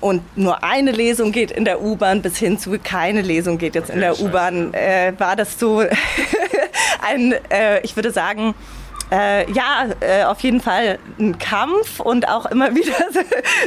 [0.00, 3.90] und nur eine Lesung geht in der U-Bahn bis hin zu keine Lesung geht jetzt
[3.90, 4.72] in der U-Bahn.
[4.74, 5.82] Äh, war das so
[7.06, 8.54] ein, äh, ich würde sagen,
[9.10, 13.20] äh, ja, äh, auf jeden Fall ein Kampf und auch immer wieder so,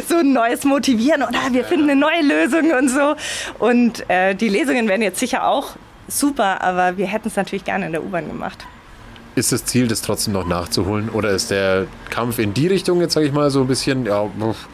[0.07, 3.15] so ein neues Motivieren und ah, wir finden eine neue Lösung und so.
[3.59, 5.75] Und äh, die Lesungen werden jetzt sicher auch
[6.07, 8.65] super, aber wir hätten es natürlich gerne in der U-Bahn gemacht.
[9.34, 11.09] Ist das Ziel, das trotzdem noch nachzuholen?
[11.09, 14.21] Oder ist der Kampf in die Richtung jetzt, sage ich mal, so ein bisschen, ja,
[14.21, 14.67] uff,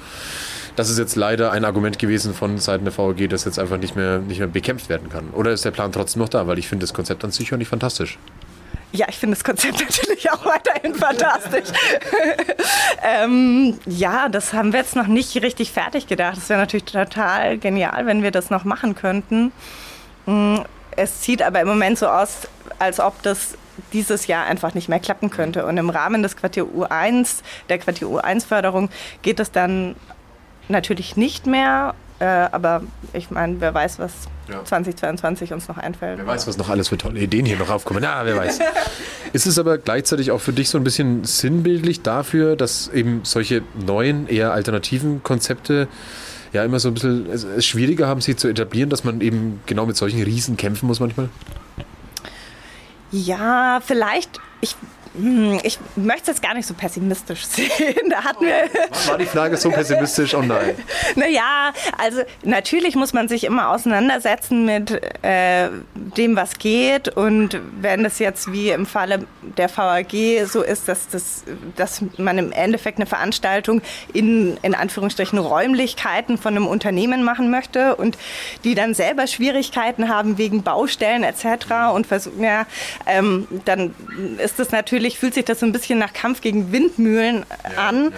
[0.78, 3.96] das ist jetzt leider ein Argument gewesen von Seiten der VAG, das jetzt einfach nicht
[3.96, 5.32] mehr, nicht mehr bekämpft werden kann?
[5.32, 6.46] Oder ist der Plan trotzdem noch da?
[6.46, 8.20] Weil ich finde das Konzept an sich ja nicht fantastisch.
[8.92, 11.70] Ja, ich finde das Konzept natürlich auch weiterhin fantastisch.
[13.04, 16.38] ähm, ja, das haben wir jetzt noch nicht richtig fertig gedacht.
[16.38, 19.52] Es wäre natürlich total genial, wenn wir das noch machen könnten.
[20.28, 20.58] Mm,
[20.92, 22.48] Es sieht aber im Moment so aus,
[22.78, 23.58] als ob das
[23.94, 25.66] dieses Jahr einfach nicht mehr klappen könnte.
[25.66, 28.90] Und im Rahmen des Quartier U1, der Quartier U1-Förderung,
[29.24, 29.96] geht es dann
[30.70, 31.96] natürlich nicht mehr.
[32.20, 32.82] Äh, aber
[33.14, 34.12] ich meine, wer weiß, was
[34.50, 34.64] Ja.
[34.64, 36.18] 2022 uns noch einfällt.
[36.18, 38.00] Wer weiß, was noch alles für tolle Ideen hier noch aufkommen.
[38.02, 38.60] Na, wer weiß.
[39.34, 43.62] ist es aber gleichzeitig auch für dich so ein bisschen sinnbildlich dafür, dass eben solche
[43.86, 45.88] neuen, eher alternativen Konzepte
[46.54, 49.86] ja immer so ein bisschen es, schwieriger haben, sie zu etablieren, dass man eben genau
[49.86, 51.30] mit solchen Riesen kämpfen muss manchmal?
[53.12, 54.40] Ja, vielleicht.
[54.62, 54.76] Ich,
[55.64, 58.10] ich möchte es jetzt gar nicht so pessimistisch sehen.
[58.10, 58.70] Da hatten wir.
[59.08, 60.34] War die Frage so pessimistisch?
[60.36, 60.76] Oh nein.
[61.16, 64.92] Naja, also natürlich muss man sich immer auseinandersetzen mit
[65.24, 67.10] äh, dem, was geht.
[67.10, 69.26] Und wenn das jetzt wie im Falle
[69.58, 71.44] der VAG so ist, dass, das,
[71.76, 73.82] dass man im Endeffekt eine Veranstaltung
[74.14, 78.18] in, in Anführungsstrichen Räumlichkeiten von einem Unternehmen machen möchte und
[78.64, 81.94] die dann selber Schwierigkeiten haben wegen Baustellen etc.
[81.94, 82.66] und versuchen, ja,
[83.06, 83.94] ähm, dann
[84.38, 87.46] ist das natürlich, fühlt sich das so ein bisschen nach Kampf gegen Windmühlen
[87.78, 88.14] an.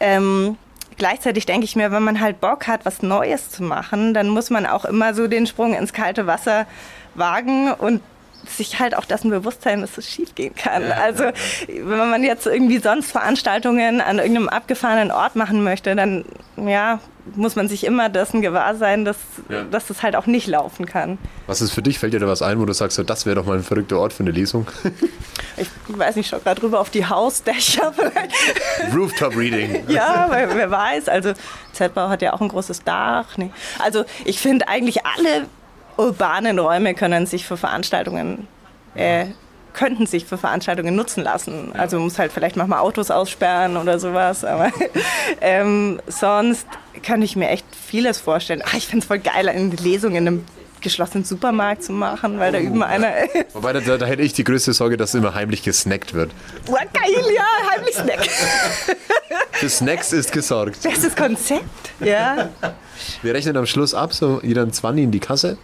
[0.00, 0.56] Ähm,
[0.96, 4.50] gleichzeitig denke ich mir, wenn man halt Bock hat, was Neues zu machen, dann muss
[4.50, 6.66] man auch immer so den Sprung ins kalte Wasser
[7.14, 8.00] wagen und
[8.48, 10.90] sich halt auch dessen bewusst sein, dass es schief gehen kann.
[10.92, 11.24] Also
[11.68, 16.24] wenn man jetzt irgendwie sonst Veranstaltungen an irgendeinem abgefahrenen Ort machen möchte, dann
[16.56, 17.00] ja,
[17.34, 19.16] muss man sich immer dessen gewahr sein, dass,
[19.48, 19.64] Ja.
[19.64, 21.18] dass das halt auch nicht laufen kann.
[21.46, 21.98] Was ist für dich?
[21.98, 23.98] Fällt dir da was ein, wo du sagst, so, das wäre doch mal ein verrückter
[23.98, 24.66] Ort für eine Lesung?
[25.56, 28.32] Ich weiß nicht, ich schau gerade drüber auf die Hausdächer vielleicht.
[28.92, 29.84] Rooftop Reading.
[29.88, 31.08] Ja, weil, wer weiß.
[31.08, 31.32] Also
[31.72, 33.26] Z-Bau hat ja auch ein großes Dach.
[33.36, 33.50] Nee.
[33.78, 35.46] Also ich finde eigentlich alle
[35.96, 38.46] urbanen Räume können sich für Veranstaltungen,
[38.94, 39.26] äh,
[39.72, 41.72] könnten sich für Veranstaltungen nutzen lassen.
[41.74, 44.44] Also man muss halt vielleicht manchmal Autos aussperren oder sowas.
[44.44, 44.70] Aber
[45.40, 46.66] ähm, sonst
[47.02, 48.62] kann ich mir echt vieles vorstellen.
[48.64, 50.44] Ach, ich finde es voll geil, eine Lesung in einem
[50.84, 53.52] geschlossenen Supermarkt zu machen, weil da üben einer ist.
[53.54, 56.30] Wobei, da, da hätte ich die größte Sorge, dass immer heimlich gesnackt wird.
[56.68, 58.28] Oh, geil, ja, heimlich Snack.
[59.52, 60.82] Für Snacks ist gesorgt.
[60.82, 61.64] Bestes Konzept.
[62.00, 62.50] Ja.
[63.22, 65.58] Wir rechnen am Schluss ab, so jeder ein 20 in die Kasse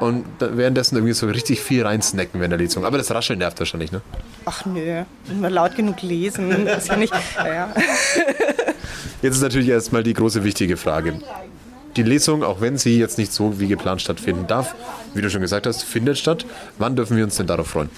[0.00, 2.84] und währenddessen irgendwie so richtig viel reinsnacken während der Lesung.
[2.84, 4.02] Aber das Rascheln nervt wahrscheinlich, ne?
[4.44, 6.66] Ach nö, nur laut genug lesen.
[6.66, 7.14] Ist ja nicht.
[7.36, 7.72] Ja.
[9.22, 11.20] Jetzt ist natürlich erstmal die große wichtige Frage.
[11.96, 14.74] Die Lesung, auch wenn sie jetzt nicht so wie geplant stattfinden darf,
[15.14, 16.44] wie du schon gesagt hast, findet statt.
[16.78, 17.90] Wann dürfen wir uns denn darauf freuen?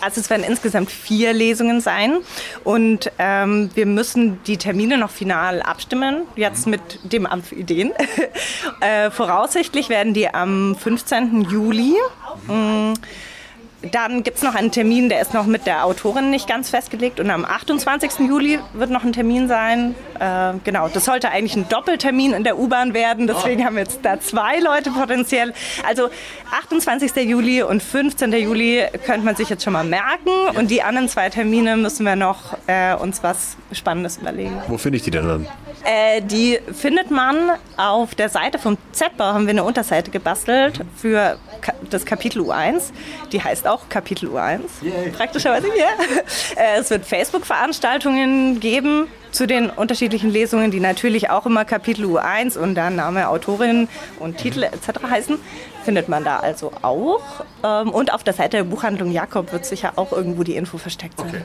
[0.00, 2.18] Also es werden insgesamt vier Lesungen sein
[2.64, 7.92] und ähm, wir müssen die Termine noch final abstimmen, jetzt mit dem Amt für Ideen.
[8.80, 11.42] äh, voraussichtlich werden die am 15.
[11.42, 11.94] Juli.
[12.48, 12.94] Mm,
[13.90, 17.18] Dann gibt es noch einen Termin, der ist noch mit der Autorin nicht ganz festgelegt.
[17.18, 18.20] Und am 28.
[18.20, 19.94] Juli wird noch ein Termin sein.
[20.20, 23.26] Äh, genau, das sollte eigentlich ein Doppeltermin in der U-Bahn werden.
[23.26, 25.52] Deswegen haben wir jetzt da zwei Leute potenziell.
[25.86, 26.10] Also
[26.52, 27.16] 28.
[27.28, 28.32] Juli und 15.
[28.32, 30.30] Juli könnte man sich jetzt schon mal merken.
[30.56, 34.62] Und die anderen zwei Termine müssen wir noch äh, uns was Spannendes überlegen.
[34.68, 35.46] Wo finde ich die denn dann?
[35.84, 41.38] Äh, die findet man auf der Seite vom Z-Bau, haben wir eine Unterseite gebastelt für
[41.60, 42.92] Ka das Kapitel U1.
[43.32, 44.60] Die heißt auch Kapitel U1.
[45.16, 45.88] Praktischerweise, ja.
[46.56, 52.58] Äh, es wird Facebook-Veranstaltungen geben zu den unterschiedlichen Lesungen, die natürlich auch immer Kapitel U1
[52.58, 53.88] und dann Name, Autorin
[54.20, 55.02] und Titel etc.
[55.08, 55.38] heißen.
[55.84, 57.22] Findet man da also auch.
[57.64, 61.18] Ähm, und auf der Seite der Buchhandlung Jakob wird sicher auch irgendwo die Info versteckt
[61.18, 61.44] sein.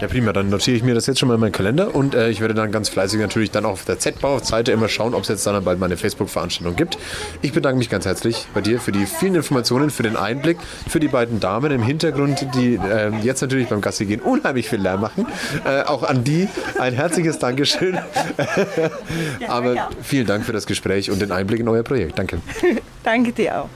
[0.00, 0.32] Ja, prima.
[0.32, 2.54] Dann notiere ich mir das jetzt schon mal in meinen Kalender und äh, ich werde
[2.54, 5.62] dann ganz fleißig natürlich dann auch auf der Z-Bau-Seite immer schauen, ob es jetzt dann
[5.62, 6.96] bald mal eine Facebook-Veranstaltung gibt.
[7.42, 10.56] Ich bedanke mich ganz herzlich bei dir für die vielen Informationen, für den Einblick,
[10.88, 14.80] für die beiden Damen im Hintergrund, die äh, jetzt natürlich beim Gassi gehen unheimlich viel
[14.80, 15.26] Lärm machen.
[15.66, 16.48] Äh, auch an die
[16.78, 17.98] ein herzliches Dankeschön.
[19.48, 22.18] Aber vielen Dank für das Gespräch und den Einblick in euer Projekt.
[22.18, 22.40] Danke.
[23.04, 23.68] Danke dir auch.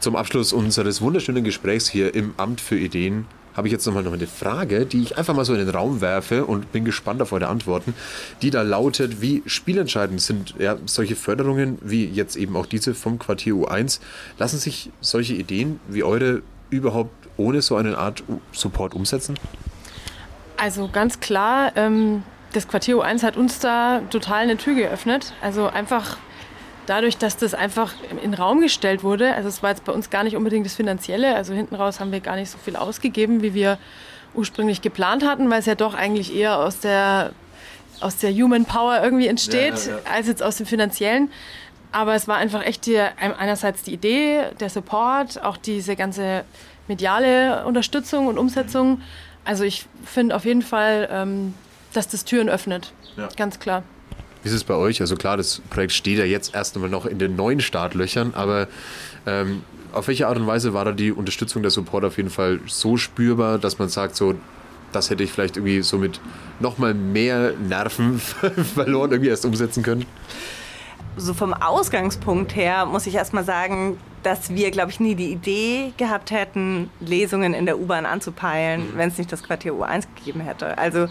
[0.00, 3.26] Zum Abschluss unseres wunderschönen Gesprächs hier im Amt für Ideen
[3.56, 6.00] habe ich jetzt nochmal noch eine Frage, die ich einfach mal so in den Raum
[6.00, 7.94] werfe und bin gespannt auf eure Antworten,
[8.42, 13.18] die da lautet, wie spielentscheidend sind ja, solche Förderungen wie jetzt eben auch diese vom
[13.18, 14.00] Quartier U1,
[14.38, 19.38] lassen sich solche Ideen wie eure überhaupt ohne so eine Art Support umsetzen?
[20.56, 25.34] Also ganz klar, ähm, das Quartier U1 hat uns da total eine Tür geöffnet.
[25.42, 26.16] Also einfach
[26.86, 29.34] dadurch, dass das einfach in den Raum gestellt wurde.
[29.34, 31.34] Also es war jetzt bei uns gar nicht unbedingt das Finanzielle.
[31.34, 33.78] Also hinten raus haben wir gar nicht so viel ausgegeben, wie wir
[34.34, 37.32] ursprünglich geplant hatten, weil es ja doch eigentlich eher aus der,
[38.00, 41.30] aus der Human Power irgendwie entsteht, als jetzt aus dem Finanziellen.
[41.92, 46.44] Aber es war einfach echt die, einerseits die Idee, der Support, auch diese ganze
[46.88, 49.00] mediale Unterstützung und Umsetzung.
[49.44, 51.54] Also ich finde auf jeden Fall, ähm,
[51.92, 52.92] dass das Türen öffnet.
[53.16, 53.28] Ja.
[53.36, 53.82] Ganz klar.
[54.46, 55.00] Wie ist es bei euch?
[55.00, 58.68] Also klar, das Projekt steht ja jetzt erst einmal noch in den neuen Startlöchern, aber
[59.26, 62.60] ähm, auf welche Art und Weise war da die Unterstützung der Support auf jeden Fall
[62.66, 64.36] so spürbar, dass man sagt, so,
[64.92, 66.20] das hätte ich vielleicht irgendwie so mit
[66.60, 68.20] nochmal mehr Nerven
[68.74, 70.06] verloren irgendwie erst umsetzen können?
[71.16, 75.92] so vom Ausgangspunkt her muss ich erstmal sagen, dass wir, glaube ich, nie die Idee
[75.96, 80.76] gehabt hätten, Lesungen in der U-Bahn anzupeilen, wenn es nicht das Quartier U1 gegeben hätte.
[80.76, 81.08] Also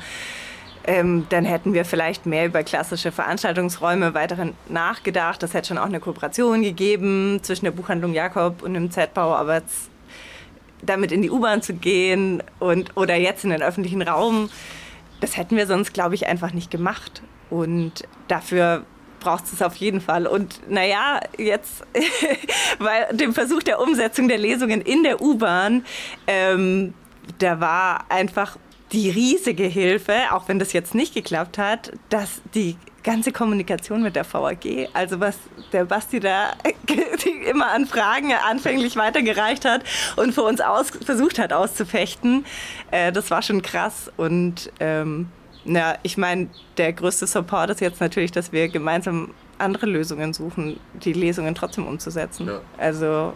[0.88, 5.42] ähm, dann hätten wir vielleicht mehr über klassische Veranstaltungsräume weiterhin nachgedacht.
[5.42, 9.62] Das hätte schon auch eine Kooperation gegeben zwischen der Buchhandlung Jakob und dem Z-Bau, aber
[10.82, 14.50] damit in die U-Bahn zu gehen und oder jetzt in den öffentlichen Raum,
[15.22, 17.24] das hätten wir sonst, glaube ich, einfach nicht gemacht.
[17.50, 18.84] Und dafür
[19.20, 20.28] braucht es auf jeden Fall.
[20.28, 21.84] Und naja, jetzt
[22.80, 25.84] bei dem Versuch der Umsetzung der Lesungen in der U-Bahn,
[26.28, 26.94] ähm,
[27.40, 28.58] da war einfach
[28.92, 34.16] die riesige Hilfe, auch wenn das jetzt nicht geklappt hat, dass die ganze Kommunikation mit
[34.16, 35.38] der VAG, also was
[35.72, 36.54] der Basti da
[37.50, 39.84] immer an Fragen anfänglich weitergereicht hat
[40.16, 42.46] und für uns aus, versucht hat auszufechten,
[42.92, 44.12] äh, das war schon krass.
[44.18, 45.28] Und ähm,
[45.66, 50.80] na, ich meine, der größte Support ist jetzt natürlich, dass wir gemeinsam andere Lösungen suchen,
[50.94, 52.48] die Lesungen trotzdem umzusetzen.
[52.48, 52.62] Ja.
[52.78, 53.34] Also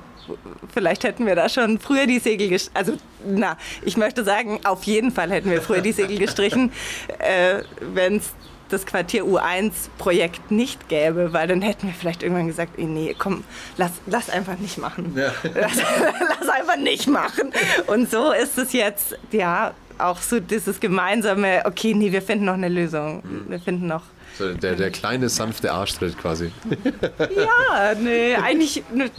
[0.73, 2.77] vielleicht hätten wir da schon früher die Segel gestrichen.
[2.77, 2.93] Also
[3.25, 6.71] na, ich möchte sagen, auf jeden Fall hätten wir früher die Segel gestrichen,
[7.19, 7.63] äh,
[7.93, 8.33] wenn es
[8.69, 13.43] das Quartier U1-Projekt nicht gäbe, weil dann hätten wir vielleicht irgendwann gesagt, eh, nee, komm,
[13.77, 15.13] lass, lass einfach nicht machen.
[15.15, 15.33] Ja.
[15.55, 17.51] Lass, lass einfach nicht machen.
[17.87, 22.53] Und so ist es jetzt, ja, auch so dieses gemeinsame, okay, nee, wir finden noch
[22.53, 23.23] eine Lösung.
[23.47, 24.03] Wir finden noch
[24.39, 26.49] So, der, der kleine, sanfte Arschtritt quasi.
[27.19, 29.11] Ja, nee, eigentlich eine,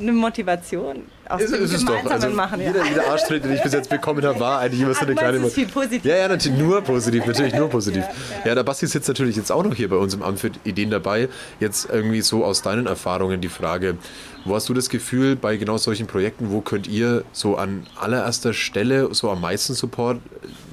[0.00, 2.04] eine Motivation aus Ist, dem ist es doch.
[2.04, 2.60] Also Machen.
[2.60, 2.66] Ja.
[2.72, 5.38] jeder, jeder Arschtritt, den ich bis jetzt bekommen habe, war eigentlich immer so eine kleine
[5.38, 6.04] ist viel positiv.
[6.04, 8.04] Ja, ja, natürlich nur positiv, natürlich nur positiv.
[8.44, 10.90] Ja, der Basti sitzt natürlich jetzt auch noch hier bei uns im Amt für Ideen
[10.90, 11.28] dabei.
[11.60, 13.96] Jetzt irgendwie so aus deinen Erfahrungen die Frage,
[14.44, 18.52] wo hast du das Gefühl bei genau solchen Projekten, wo könnt ihr so an allererster
[18.52, 20.18] Stelle so am meisten Support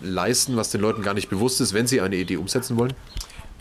[0.01, 2.93] leisten, was den Leuten gar nicht bewusst ist, wenn sie eine Idee umsetzen wollen?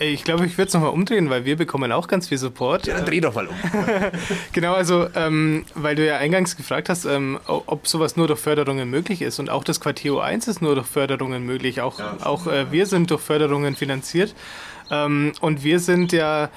[0.03, 2.86] Ich glaube, ich würde es nochmal umdrehen, weil wir bekommen auch ganz viel Support.
[2.86, 3.55] Ja, dann dreh doch mal um.
[4.53, 8.90] Genau, also ähm, weil du ja eingangs gefragt hast, ähm, ob sowas nur durch Förderungen
[8.90, 9.38] möglich ist.
[9.38, 11.80] Und auch das Quartier U1 ist nur durch Förderungen möglich.
[11.80, 14.34] Auch, auch äh, wir sind durch Förderungen finanziert.
[14.90, 16.50] Ähm, und wir sind ja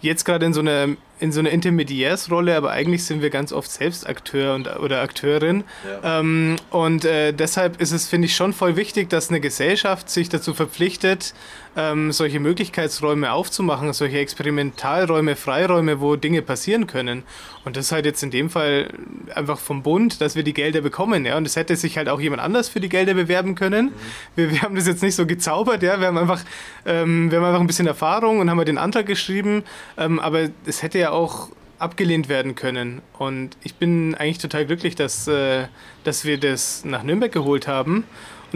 [0.00, 3.70] jetzt gerade in so einer in so einer Intermediärsrolle, aber eigentlich sind wir ganz oft
[3.70, 5.64] selbst Akteur und, oder Akteurin.
[6.04, 10.28] Ähm, und äh, deshalb ist es, finde ich, schon voll wichtig, dass eine Gesellschaft sich
[10.28, 11.32] dazu verpflichtet,
[11.76, 17.22] ähm, solche Möglichkeitsräume aufzumachen, solche Experimentalräume, Freiräume, wo Dinge passieren können.
[17.64, 18.88] Und das ist halt jetzt in dem Fall
[19.34, 21.26] einfach vom Bund, dass wir die Gelder bekommen.
[21.26, 21.36] Ja?
[21.36, 23.92] Und es hätte sich halt auch jemand anders für die Gelder bewerben können.
[24.34, 26.00] Wir, wir haben das jetzt nicht so gezaubert, ja.
[26.00, 26.42] Wir haben einfach,
[26.86, 29.62] ähm, wir haben einfach ein bisschen Erfahrung und haben halt den Antrag geschrieben.
[29.98, 33.02] Ähm, aber es hätte ja auch abgelehnt werden können.
[33.18, 35.66] Und ich bin eigentlich total glücklich, dass, äh,
[36.04, 38.04] dass wir das nach Nürnberg geholt haben.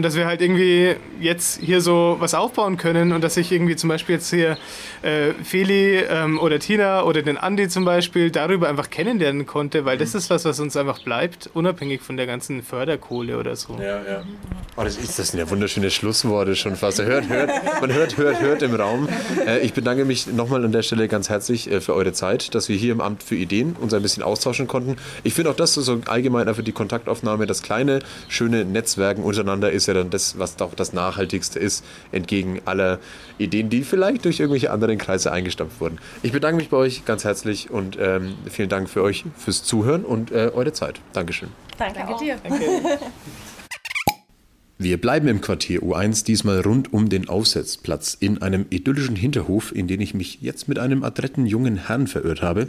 [0.01, 3.75] Und dass wir halt irgendwie jetzt hier so was aufbauen können und dass ich irgendwie
[3.75, 4.57] zum Beispiel jetzt hier
[5.03, 9.99] äh, Feli ähm, oder Tina oder den Andi zum Beispiel darüber einfach kennenlernen konnte, weil
[9.99, 13.77] das ist was, was uns einfach bleibt, unabhängig von der ganzen Förderkohle oder so.
[13.79, 14.23] Ja, ja.
[14.75, 16.99] Oh, das, ist, das sind ja wunderschöne Schlussworte schon fast.
[16.99, 19.07] Hört, hört, man hört, hört, hört im Raum.
[19.45, 22.69] Äh, ich bedanke mich nochmal an der Stelle ganz herzlich äh, für eure Zeit, dass
[22.69, 24.95] wir hier im Amt für Ideen uns ein bisschen austauschen konnten.
[25.23, 27.99] Ich finde auch das so allgemein einfach die Kontaktaufnahme, das kleine,
[28.29, 32.99] schöne Netzwerken untereinander ist ja dann das, was doch das Nachhaltigste ist, entgegen aller
[33.37, 35.99] Ideen, die vielleicht durch irgendwelche anderen Kreise eingestampft wurden.
[36.23, 40.03] Ich bedanke mich bei euch ganz herzlich und ähm, vielen Dank für euch fürs Zuhören
[40.03, 40.99] und äh, eure Zeit.
[41.13, 41.49] Dankeschön.
[41.77, 42.19] Danke, auch.
[42.19, 42.37] dir.
[44.81, 49.87] Wir bleiben im Quartier U1, diesmal rund um den Aufsetzplatz, in einem idyllischen Hinterhof, in
[49.87, 52.67] den ich mich jetzt mit einem adretten jungen Herrn verirrt habe.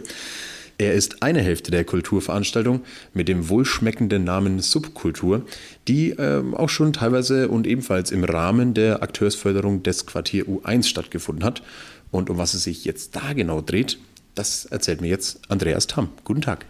[0.83, 2.83] Er ist eine Hälfte der Kulturveranstaltung
[3.15, 5.47] mit dem wohlschmeckenden Namen Subkultur,
[5.87, 11.45] die ähm, auch schon teilweise und ebenfalls im Rahmen der Akteursförderung des Quartier U1 stattgefunden
[11.45, 11.63] hat.
[12.11, 14.01] Und um was es sich jetzt da genau dreht,
[14.35, 16.09] das erzählt mir jetzt Andreas Tamm.
[16.25, 16.67] Guten Tag.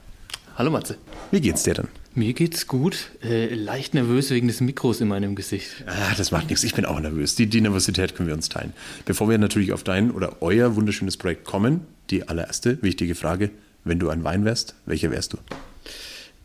[0.56, 0.98] Hallo Matze.
[1.30, 1.88] Wie geht's dir denn?
[2.14, 3.12] Mir geht's gut.
[3.24, 5.84] Äh, leicht nervös wegen des Mikros in meinem Gesicht.
[5.86, 6.64] Ah, das macht nichts.
[6.64, 7.34] Ich bin auch nervös.
[7.36, 8.74] Die, die Nervosität können wir uns teilen.
[9.06, 13.48] Bevor wir natürlich auf dein oder euer wunderschönes Projekt kommen, die allererste wichtige Frage.
[13.85, 15.39] Wenn du ein Wein wärst, welcher wärst du?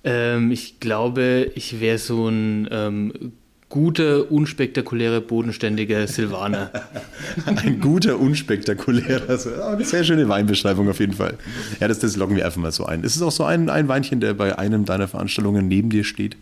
[0.04, 3.34] Ähm, ich glaube, ich wäre so ein ähm,
[3.70, 6.72] guter, unspektakulärer, bodenständiger Silvaner.
[7.46, 9.24] Ein guter, unspektakulärer.
[9.28, 11.34] Oh, eine sehr schöne Weinbeschreibung auf jeden Fall.
[11.82, 13.04] Ja, das, das loggen wir einfach mal so ein.
[13.04, 16.38] Ist es auch so ein, ein Weinchen, der bei einem deiner Veranstaltungen neben dir steht?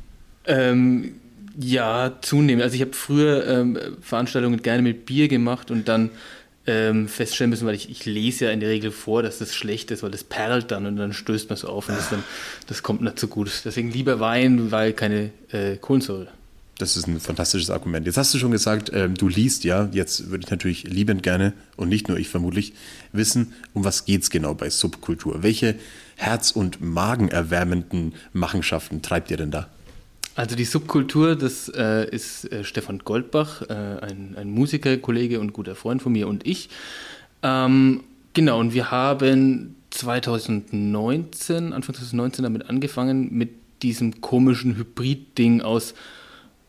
[0.48, 1.16] ähm,
[1.58, 2.64] ja, zunehmend.
[2.64, 6.10] Also ich habe früher ähm, Veranstaltungen gerne mit Bier gemacht und dann
[6.68, 9.92] ähm, feststellen müssen, weil ich, ich lese ja in der Regel vor, dass das schlecht
[9.92, 12.24] ist, weil das perlt dann und dann stößt man so auf und das, dann,
[12.68, 13.52] das kommt nicht so gut.
[13.66, 16.28] Deswegen lieber Wein, weil keine äh, Kohlensäure.
[16.78, 18.06] Das ist ein fantastisches Argument.
[18.06, 19.88] Jetzt hast du schon gesagt, ähm, du liest ja.
[19.94, 22.74] Jetzt würde ich natürlich liebend gerne, und nicht nur ich vermutlich,
[23.14, 25.42] wissen, um was geht's genau bei Subkultur?
[25.42, 25.76] Welche
[26.18, 29.70] herz- und magenerwärmenden Machenschaften treibt ihr denn da?
[30.36, 35.54] Also die Subkultur, das äh, ist äh, Stefan Goldbach, äh, ein, ein Musiker, Kollege und
[35.54, 36.70] guter Freund von mir und ich.
[37.42, 45.94] Ähm, genau, und wir haben 2019, Anfang 2019 damit angefangen, mit diesem komischen Hybrid-Ding aus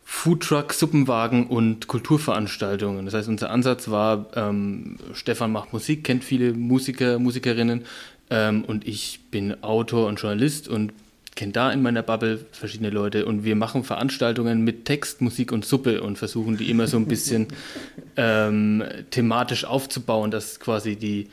[0.04, 3.04] Foodtruck, Suppenwagen und Kulturveranstaltungen.
[3.04, 7.84] Das heißt, unser Ansatz war, ähm, Stefan macht Musik, kennt viele Musiker, Musikerinnen
[8.30, 10.92] ähm, und ich bin Autor und Journalist und
[11.36, 15.64] kenne da in meiner Bubble verschiedene Leute und wir machen Veranstaltungen mit Text, Musik und
[15.64, 17.46] Suppe und versuchen die immer so ein bisschen
[18.16, 21.28] ähm, thematisch aufzubauen, dass quasi die,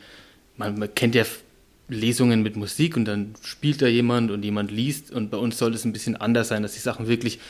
[0.56, 1.24] man, man kennt ja
[1.88, 5.74] Lesungen mit Musik und dann spielt da jemand und jemand liest und bei uns soll
[5.74, 7.40] es ein bisschen anders sein, dass die Sachen wirklich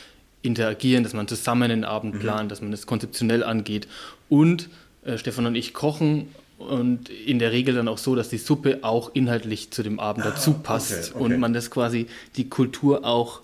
[0.41, 3.87] interagieren, dass man zusammen einen Abend plant, dass man das konzeptionell angeht
[4.29, 4.69] und
[5.03, 8.79] äh, Stefan und ich kochen und in der Regel dann auch so, dass die Suppe
[8.81, 11.23] auch inhaltlich zu dem Abend dazu passt okay, okay.
[11.23, 13.41] und man das quasi die Kultur auch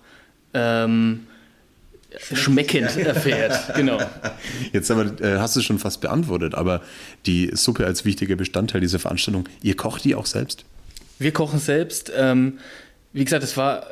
[0.54, 1.26] ähm,
[2.18, 3.74] schmeckend erfährt.
[3.74, 3.98] Genau.
[4.72, 6.82] Jetzt aber, äh, hast du es schon fast beantwortet, aber
[7.26, 10.64] die Suppe als wichtiger Bestandteil dieser Veranstaltung, ihr kocht die auch selbst?
[11.18, 12.12] Wir kochen selbst.
[12.16, 12.58] Ähm,
[13.12, 13.86] wie gesagt, es war,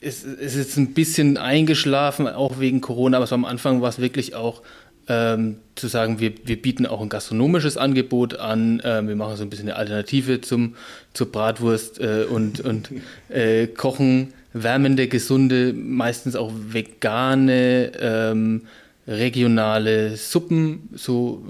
[0.00, 3.88] es, es ist jetzt ein bisschen eingeschlafen, auch wegen Corona, aber so am Anfang war
[3.88, 4.62] es wirklich auch
[5.08, 9.42] ähm, zu sagen, wir, wir bieten auch ein gastronomisches Angebot an, äh, wir machen so
[9.42, 10.76] ein bisschen eine Alternative zum,
[11.12, 12.90] zur Bratwurst äh, und, und
[13.28, 18.62] äh, kochen wärmende, gesunde, meistens auch vegane, ähm,
[19.06, 21.42] regionale Suppen, so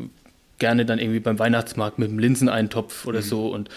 [0.59, 3.25] gerne dann irgendwie beim Weihnachtsmarkt mit einem Linseneintopf oder mhm.
[3.25, 3.69] so und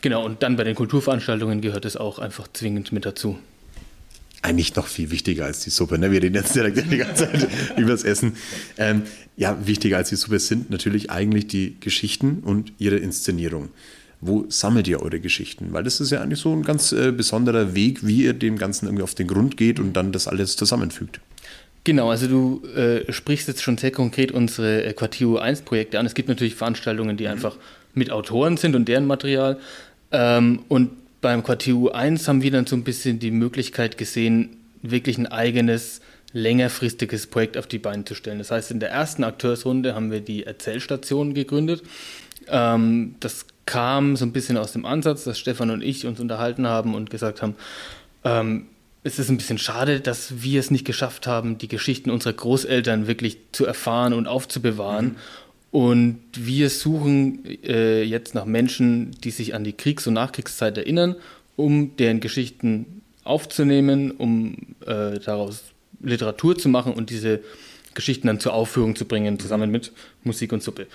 [0.00, 3.38] genau, und dann bei den Kulturveranstaltungen gehört es auch einfach zwingend mit dazu
[4.42, 5.98] eigentlich noch viel wichtiger als die Suppe.
[5.98, 6.10] Ne?
[6.10, 8.36] Wir reden jetzt direkt die ganze Zeit über das Essen.
[8.78, 9.02] Ähm,
[9.36, 13.70] ja, wichtiger als die Suppe sind natürlich eigentlich die Geschichten und ihre Inszenierung.
[14.20, 15.72] Wo sammelt ihr eure Geschichten?
[15.72, 18.86] Weil das ist ja eigentlich so ein ganz äh, besonderer Weg, wie ihr dem Ganzen
[18.86, 21.20] irgendwie auf den Grund geht und dann das alles zusammenfügt.
[21.84, 26.04] Genau, also du äh, sprichst jetzt schon sehr konkret unsere äh, Quartio 1 Projekte an.
[26.04, 27.30] Es gibt natürlich Veranstaltungen, die mhm.
[27.30, 27.56] einfach
[27.94, 29.58] mit Autoren sind und deren Material.
[30.12, 30.90] Ähm, und
[31.20, 36.00] beim QTU 1 haben wir dann so ein bisschen die Möglichkeit gesehen, wirklich ein eigenes,
[36.32, 38.38] längerfristiges Projekt auf die Beine zu stellen.
[38.38, 41.82] Das heißt, in der ersten Akteursrunde haben wir die Erzählstation gegründet.
[42.48, 46.66] Ähm, das kam so ein bisschen aus dem Ansatz, dass Stefan und ich uns unterhalten
[46.66, 47.54] haben und gesagt haben,
[48.24, 48.66] ähm,
[49.02, 53.06] es ist ein bisschen schade, dass wir es nicht geschafft haben, die Geschichten unserer Großeltern
[53.06, 55.06] wirklich zu erfahren und aufzubewahren.
[55.06, 55.16] Mhm.
[55.70, 61.14] Und wir suchen äh, jetzt nach Menschen, die sich an die Kriegs- und Nachkriegszeit erinnern,
[61.56, 65.62] um deren Geschichten aufzunehmen, um äh, daraus
[66.02, 67.40] Literatur zu machen und diese
[67.94, 69.92] Geschichten dann zur Aufführung zu bringen, zusammen mit
[70.24, 70.86] Musik und Suppe.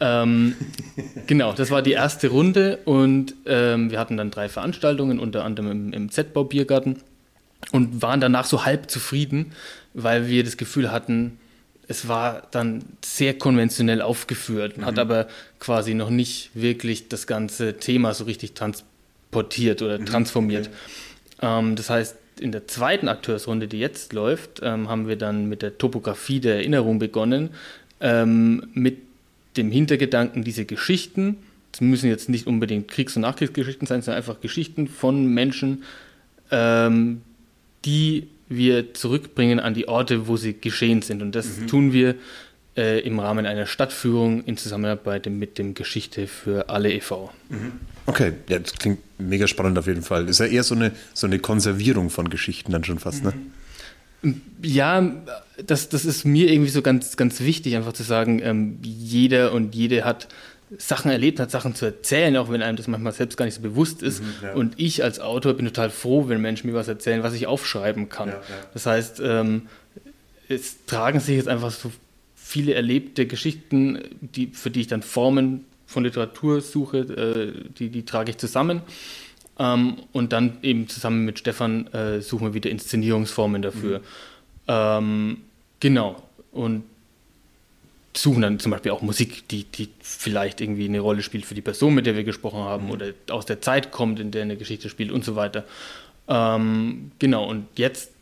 [0.00, 0.54] Ähm,
[1.26, 5.70] genau, das war die erste Runde und ähm, wir hatten dann drei Veranstaltungen, unter anderem
[5.70, 6.98] im, im Z-Bau Biergarten
[7.72, 9.52] und waren danach so halb zufrieden,
[9.92, 11.38] weil wir das Gefühl hatten,
[11.88, 14.84] es war dann sehr konventionell aufgeführt, mhm.
[14.84, 15.28] hat aber
[15.58, 20.06] quasi noch nicht wirklich das ganze Thema so richtig transportiert oder mhm.
[20.06, 20.70] transformiert.
[21.38, 21.58] Okay.
[21.58, 25.62] Ähm, das heißt, in der zweiten Akteursrunde, die jetzt läuft, ähm, haben wir dann mit
[25.62, 27.50] der Topografie der Erinnerung begonnen,
[28.00, 28.98] ähm, mit
[29.56, 31.36] dem Hintergedanken, diese Geschichten,
[31.70, 35.84] das müssen jetzt nicht unbedingt Kriegs- und Nachkriegsgeschichten sein, sondern einfach Geschichten von Menschen,
[36.50, 37.22] ähm,
[37.84, 41.22] die wir zurückbringen an die Orte, wo sie geschehen sind.
[41.22, 41.66] Und das mhm.
[41.66, 42.14] tun wir
[42.76, 47.32] äh, im Rahmen einer Stadtführung in Zusammenarbeit mit dem Geschichte für alle e.V.
[47.48, 47.72] Mhm.
[48.06, 50.28] Okay, ja, das klingt mega spannend auf jeden Fall.
[50.28, 53.32] Ist ja eher so eine, so eine Konservierung von Geschichten dann schon fast, ne?
[53.32, 54.40] Mhm.
[54.62, 55.12] Ja,
[55.66, 59.74] das, das ist mir irgendwie so ganz, ganz wichtig, einfach zu sagen, ähm, jeder und
[59.74, 60.28] jede hat
[60.78, 63.60] Sachen erlebt hat, Sachen zu erzählen, auch wenn einem das manchmal selbst gar nicht so
[63.60, 64.22] bewusst ist.
[64.22, 64.52] Mhm, ja.
[64.54, 68.08] Und ich als Autor bin total froh, wenn Menschen mir was erzählen, was ich aufschreiben
[68.08, 68.28] kann.
[68.28, 68.40] Ja, ja.
[68.72, 69.68] Das heißt, ähm,
[70.48, 71.90] es tragen sich jetzt einfach so
[72.34, 78.04] viele erlebte Geschichten, die, für die ich dann Formen von Literatur suche, äh, die, die
[78.04, 78.82] trage ich zusammen.
[79.58, 84.00] Ähm, und dann eben zusammen mit Stefan äh, suchen wir wieder Inszenierungsformen dafür.
[84.00, 84.04] Mhm.
[84.68, 85.36] Ähm,
[85.80, 86.22] genau.
[86.52, 86.84] Und
[88.16, 91.60] suchen dann zum Beispiel auch Musik, die, die vielleicht irgendwie eine Rolle spielt für die
[91.60, 92.90] Person, mit der wir gesprochen haben, mhm.
[92.92, 95.64] oder aus der Zeit kommt, in der eine Geschichte spielt und so weiter.
[96.28, 98.12] Ähm, genau, und jetzt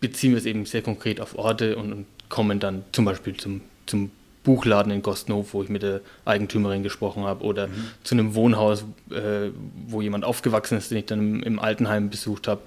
[0.00, 3.60] beziehen wir es eben sehr konkret auf Orte und, und kommen dann zum Beispiel zum,
[3.86, 4.10] zum
[4.42, 7.72] Buchladen in Gostnow, wo ich mit der Eigentümerin gesprochen habe, oder mhm.
[8.02, 9.50] zu einem Wohnhaus, äh,
[9.88, 12.62] wo jemand aufgewachsen ist, den ich dann im, im Altenheim besucht habe.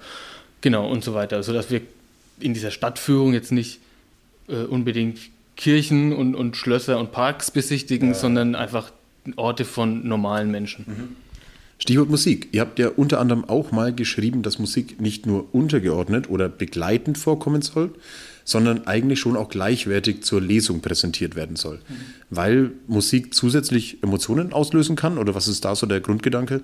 [0.60, 1.42] Genau, und so weiter.
[1.42, 1.82] Sodass wir
[2.38, 3.80] in dieser Stadtführung jetzt nicht
[4.48, 5.18] äh, unbedingt
[5.60, 8.14] Kirchen und, und Schlösser und Parks besichtigen, ja.
[8.14, 8.92] sondern einfach
[9.36, 10.86] Orte von normalen Menschen.
[10.88, 11.16] Mhm.
[11.78, 12.48] Stichwort Musik.
[12.52, 17.18] Ihr habt ja unter anderem auch mal geschrieben, dass Musik nicht nur untergeordnet oder begleitend
[17.18, 17.90] vorkommen soll,
[18.44, 21.76] sondern eigentlich schon auch gleichwertig zur Lesung präsentiert werden soll.
[21.76, 21.94] Mhm.
[22.30, 25.18] Weil Musik zusätzlich Emotionen auslösen kann?
[25.18, 26.62] Oder was ist da so der Grundgedanke?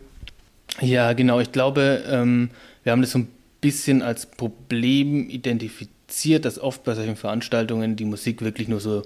[0.80, 1.40] Ja, genau.
[1.40, 2.49] Ich glaube, ähm,
[2.82, 3.28] wir haben das so ein
[3.61, 9.02] bisschen als Problem identifiziert kompliziert, dass oft bei solchen Veranstaltungen die Musik wirklich nur so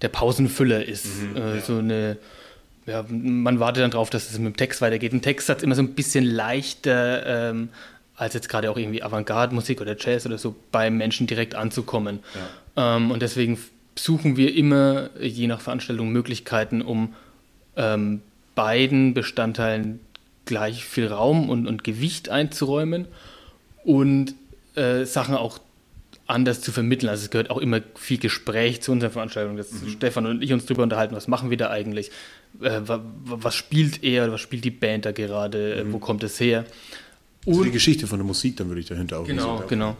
[0.00, 1.06] der Pausenfüller ist.
[1.06, 1.60] Mhm, äh, ja.
[1.60, 2.18] So eine,
[2.86, 5.12] ja, man wartet dann darauf, dass es mit dem Text weitergeht.
[5.12, 7.68] Ein Textsatz immer so ein bisschen leichter, ähm,
[8.16, 12.20] als jetzt gerade auch irgendwie Avantgarde-Musik oder Jazz oder so beim Menschen direkt anzukommen.
[12.76, 12.96] Ja.
[12.96, 13.58] Ähm, und deswegen
[13.94, 17.14] suchen wir immer, je nach Veranstaltung, Möglichkeiten, um
[17.76, 18.20] ähm,
[18.54, 20.00] beiden Bestandteilen
[20.44, 23.06] gleich viel Raum und, und Gewicht einzuräumen
[23.84, 24.34] und
[24.74, 25.60] äh, Sachen auch
[26.32, 27.08] anders zu vermitteln.
[27.08, 29.88] Also es gehört auch immer viel Gespräch zu unseren Veranstaltungen, dass Mhm.
[29.90, 32.10] Stefan und ich uns darüber unterhalten, was machen wir da eigentlich,
[32.60, 36.22] äh, wa- wa- was spielt er, was spielt die Band da gerade, äh, wo kommt
[36.24, 36.64] es her.
[37.46, 39.96] Also die Geschichte von der Musik, dann würde ich dahinter auch Genau, so- genau.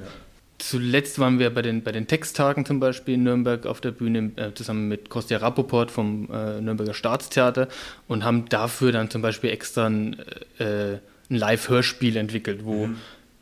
[0.58, 4.30] Zuletzt waren wir bei den, bei den Texttagen zum Beispiel in Nürnberg auf der Bühne
[4.36, 7.66] äh, zusammen mit Kostja Rappoport vom äh, Nürnberger Staatstheater
[8.06, 10.16] und haben dafür dann zum Beispiel extra ein,
[10.58, 11.00] äh, ein
[11.36, 12.90] Live-Hörspiel entwickelt, wo,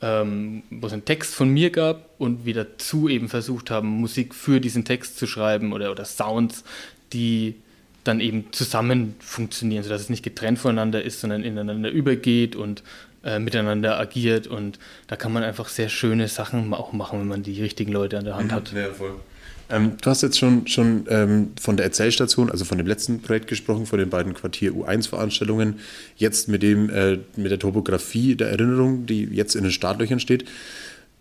[0.03, 4.35] ähm, wo es einen Text von mir gab und wir dazu eben versucht haben, Musik
[4.35, 6.65] für diesen Text zu schreiben oder, oder Sounds,
[7.13, 7.57] die
[8.05, 12.83] dann eben zusammen funktionieren, sodass es nicht getrennt voneinander ist, sondern ineinander übergeht und
[13.25, 14.47] äh, miteinander agiert.
[14.47, 18.19] Und da kann man einfach sehr schöne Sachen auch machen, wenn man die richtigen Leute
[18.19, 18.73] an der Hand hat.
[18.73, 19.21] Ja, voll.
[19.71, 23.47] Ähm, du hast jetzt schon, schon ähm, von der Erzählstation, also von dem letzten Projekt
[23.47, 25.79] gesprochen, von den beiden Quartier U1-Veranstaltungen.
[26.17, 30.45] Jetzt mit, dem, äh, mit der Topografie der Erinnerung, die jetzt in den Startlöchern steht.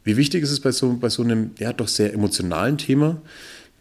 [0.04, 3.22] Wie wichtig ist es bei so, bei so einem ja, doch sehr emotionalen Thema,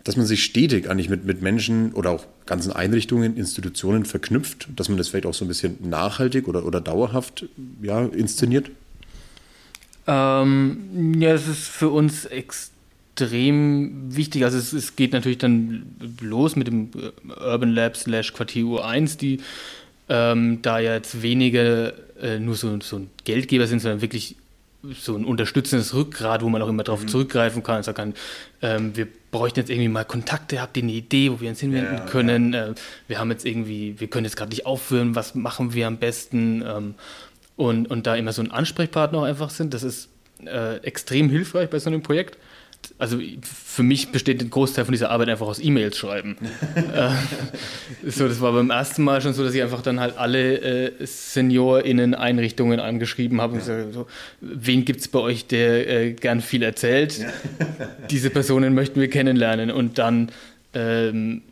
[0.04, 4.88] dass man sich stetig eigentlich mit, mit Menschen oder auch ganzen Einrichtungen, Institutionen verknüpft, dass
[4.88, 7.46] man das vielleicht auch so ein bisschen nachhaltig oder, oder dauerhaft
[7.82, 8.70] ja, inszeniert?
[10.06, 12.77] Ähm, ja, es ist für uns extrem
[13.20, 14.44] wichtig.
[14.44, 19.18] Also es, es geht natürlich dann los mit dem äh, Urban Lab slash Quartier U1,
[19.18, 19.40] die
[20.08, 24.36] ähm, da ja jetzt weniger äh, nur so, so ein Geldgeber sind, sondern wirklich
[24.92, 28.14] so ein unterstützendes Rückgrat, wo man auch immer darauf zurückgreifen kann und sagen kann,
[28.62, 32.06] ähm, wir bräuchten jetzt irgendwie mal Kontakte, habt ihr eine Idee, wo wir uns hinwenden
[32.06, 32.54] können?
[32.54, 32.74] Äh,
[33.08, 36.62] wir haben jetzt irgendwie, wir können jetzt gerade nicht aufhören, was machen wir am besten?
[36.66, 36.94] Ähm,
[37.56, 40.08] und, und da immer so ein Ansprechpartner auch einfach sind, das ist
[40.44, 42.38] äh, extrem hilfreich bei so einem Projekt.
[42.98, 46.36] Also für mich besteht ein Großteil von dieser Arbeit einfach aus E-Mails schreiben.
[46.74, 47.10] äh,
[48.10, 51.06] so, das war beim ersten Mal schon so, dass ich einfach dann halt alle äh,
[51.06, 54.06] SeniorInnen-Einrichtungen angeschrieben habe und gesagt so,
[54.40, 57.24] wen gibt es bei euch, der äh, gern viel erzählt?
[58.10, 59.70] Diese Personen möchten wir kennenlernen.
[59.70, 60.32] Und dann
[60.74, 61.42] ähm,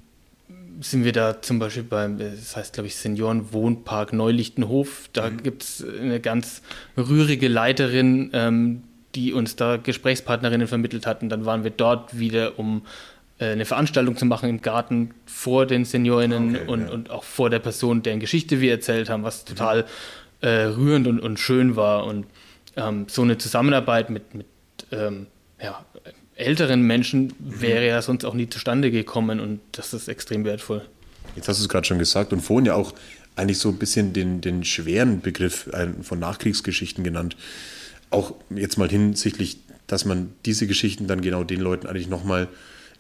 [0.80, 5.08] sind wir da zum Beispiel beim, das heißt glaube ich Seniorenwohnpark Neulichtenhof.
[5.12, 6.62] Da gibt es eine ganz
[6.96, 8.82] rührige Leiterin, ähm,
[9.16, 11.28] die uns da Gesprächspartnerinnen vermittelt hatten.
[11.28, 12.82] Dann waren wir dort wieder, um
[13.38, 16.92] äh, eine Veranstaltung zu machen im Garten vor den Seniorinnen Okay, und, ja.
[16.92, 19.86] und auch vor der Person, deren Geschichte wir erzählt haben, was total
[20.42, 22.04] äh, rührend und, und schön war.
[22.04, 22.26] Und
[22.76, 24.46] ähm, so eine Zusammenarbeit mit, mit
[24.92, 25.26] ähm,
[25.60, 25.84] ja,
[26.36, 30.82] älteren Menschen wäre ja sonst auch nie zustande gekommen und das ist extrem wertvoll.
[31.34, 32.92] Jetzt hast du es gerade schon gesagt und vorhin ja auch
[33.34, 37.36] eigentlich so ein bisschen den, den schweren Begriff äh, von Nachkriegsgeschichten genannt.
[38.10, 42.48] Auch jetzt mal hinsichtlich, dass man diese Geschichten dann genau den Leuten eigentlich nochmal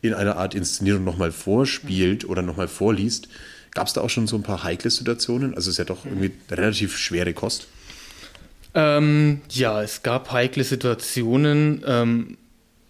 [0.02, 3.28] in einer Art Inszenierung nochmal vorspielt oder nochmal vorliest.
[3.72, 5.54] Gab es da auch schon so ein paar heikle Situationen?
[5.54, 7.66] Also es ist ja doch irgendwie relativ schwere Kost.
[8.74, 12.36] Ähm, ja, es gab heikle Situationen, ähm,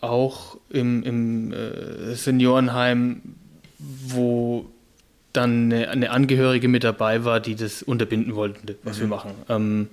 [0.01, 3.23] auch im, im äh, Seniorenheim,
[3.79, 4.67] wo
[5.33, 9.33] dann eine, eine Angehörige mit dabei war, die das unterbinden wollte, was wir machen.
[9.49, 9.89] Ähm,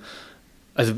[0.76, 0.94] also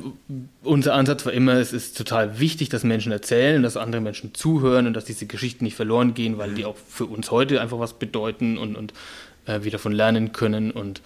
[0.64, 4.88] unser Ansatz war immer, es ist total wichtig, dass Menschen erzählen, dass andere Menschen zuhören
[4.88, 7.94] und dass diese Geschichten nicht verloren gehen, weil die auch für uns heute einfach was
[7.94, 8.94] bedeuten und, und
[9.46, 10.72] äh, wir davon lernen können.
[10.72, 11.02] Und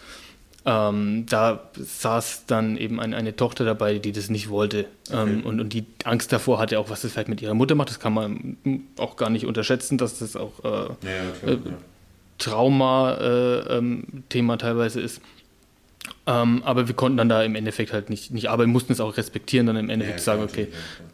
[0.66, 5.60] ähm, da saß dann eben ein, eine Tochter dabei, die das nicht wollte ähm, und,
[5.60, 7.90] und die Angst davor hatte, auch was das vielleicht mit ihrer Mutter macht.
[7.90, 8.58] Das kann man
[9.00, 11.58] auch gar nicht unterschätzen, dass das auch äh, äh,
[12.38, 15.22] Trauma-Thema teilweise ist.
[16.26, 19.18] Ähm, aber wir konnten dann da im Endeffekt halt nicht, nicht arbeiten, mussten es auch
[19.18, 20.68] respektieren, dann im Endeffekt sagen, okay,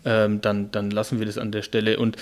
[0.04, 2.00] ähm, dann, dann lassen wir das an der Stelle.
[2.00, 2.18] Und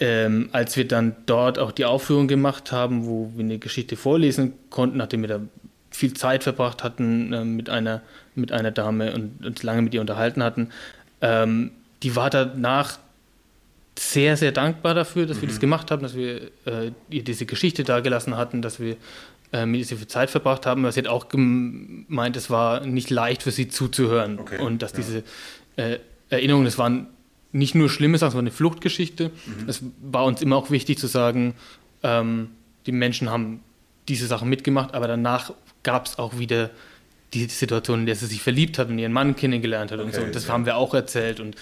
[0.00, 4.54] ähm, als wir dann dort auch die Aufführung gemacht haben, wo wir eine Geschichte vorlesen
[4.70, 5.40] konnten, nachdem wir da
[5.90, 8.02] viel Zeit verbracht hatten äh, mit, einer,
[8.34, 10.70] mit einer Dame und uns lange mit ihr unterhalten hatten,
[11.20, 11.72] ähm,
[12.02, 12.98] die war danach
[13.98, 17.82] sehr, sehr dankbar dafür, dass wir das gemacht haben, dass wir äh, ihr diese Geschichte
[17.82, 18.96] dagelassen hatten, dass wir
[19.52, 20.84] äh, mit ihr so viel Zeit verbracht haben.
[20.84, 24.38] Aber sie hat auch gemeint, es war nicht leicht für sie zuzuhören.
[24.38, 24.96] Okay, und dass ja.
[24.98, 25.22] diese
[25.76, 25.98] äh,
[26.30, 27.06] Erinnerungen, das waren
[27.52, 29.30] nicht nur schlimme Sachen, es war eine Fluchtgeschichte.
[29.66, 31.54] Es war uns immer auch wichtig zu sagen,
[32.02, 32.50] ähm,
[32.86, 33.60] die Menschen haben
[34.08, 36.70] diese Sachen mitgemacht, aber danach gab es auch wieder
[37.34, 40.18] die Situation, in der sie sich verliebt hat und ihren Mann kennengelernt hat und so.
[40.20, 40.52] Okay, Und das ja.
[40.52, 41.56] haben wir auch erzählt und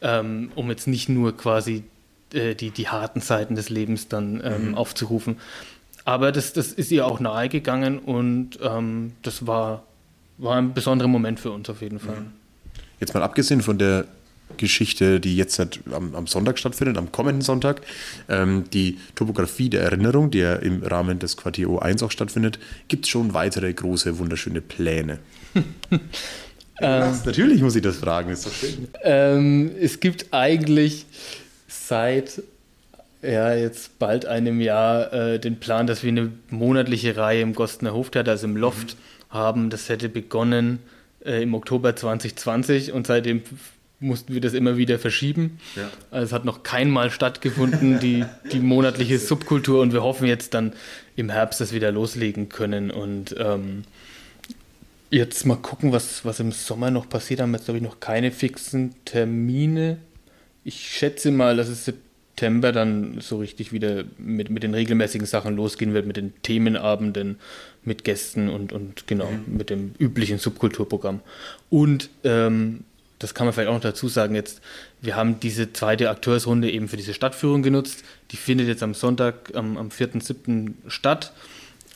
[0.00, 1.84] ähm, um jetzt nicht nur quasi
[2.34, 4.74] äh, die, die harten Seiten des Lebens dann ähm, Mhm.
[4.74, 5.36] aufzurufen.
[6.04, 9.84] Aber das, das ist ihr auch nahegegangen und ähm, das war,
[10.38, 12.24] war ein besonderer Moment für uns auf jeden Fall.
[13.00, 14.06] Jetzt mal abgesehen von der
[14.56, 17.82] Geschichte, die jetzt halt am, am Sonntag stattfindet, am kommenden Sonntag,
[18.28, 23.06] ähm, die Topografie der Erinnerung, die ja im Rahmen des Quartier O1 auch stattfindet, gibt
[23.06, 25.18] es schon weitere große, wunderschöne Pläne.
[26.80, 28.88] Natürlich muss ich das fragen, ist doch schön.
[29.02, 31.06] Ähm, es gibt eigentlich
[31.68, 32.42] seit
[33.22, 37.94] ja, jetzt bald einem Jahr äh, den Plan, dass wir eine monatliche Reihe im Gostener
[37.94, 39.34] Hoftheater, also im Loft, mhm.
[39.34, 39.70] haben.
[39.70, 40.80] Das hätte begonnen
[41.24, 43.42] äh, im Oktober 2020 und seitdem
[44.00, 45.60] mussten wir das immer wieder verschieben.
[45.76, 45.88] Ja.
[46.10, 50.72] Also es hat noch keinmal stattgefunden, die, die monatliche Subkultur und wir hoffen jetzt dann
[51.14, 53.84] im Herbst das wieder loslegen können und ähm,
[55.10, 57.40] jetzt mal gucken, was, was im Sommer noch passiert.
[57.40, 59.98] Haben wir jetzt, glaube ich, noch keine fixen Termine.
[60.64, 65.56] Ich schätze mal, dass es September dann so richtig wieder mit, mit den regelmäßigen Sachen
[65.56, 67.38] losgehen wird, mit den Themenabenden,
[67.84, 69.56] mit Gästen und, und genau, mhm.
[69.56, 71.20] mit dem üblichen Subkulturprogramm.
[71.70, 72.84] Und ähm,
[73.18, 74.60] das kann man vielleicht auch noch dazu sagen, jetzt,
[75.00, 78.02] wir haben diese zweite Akteursrunde eben für diese Stadtführung genutzt.
[78.32, 80.72] Die findet jetzt am Sonntag, am, am 4.7.
[80.88, 81.32] statt.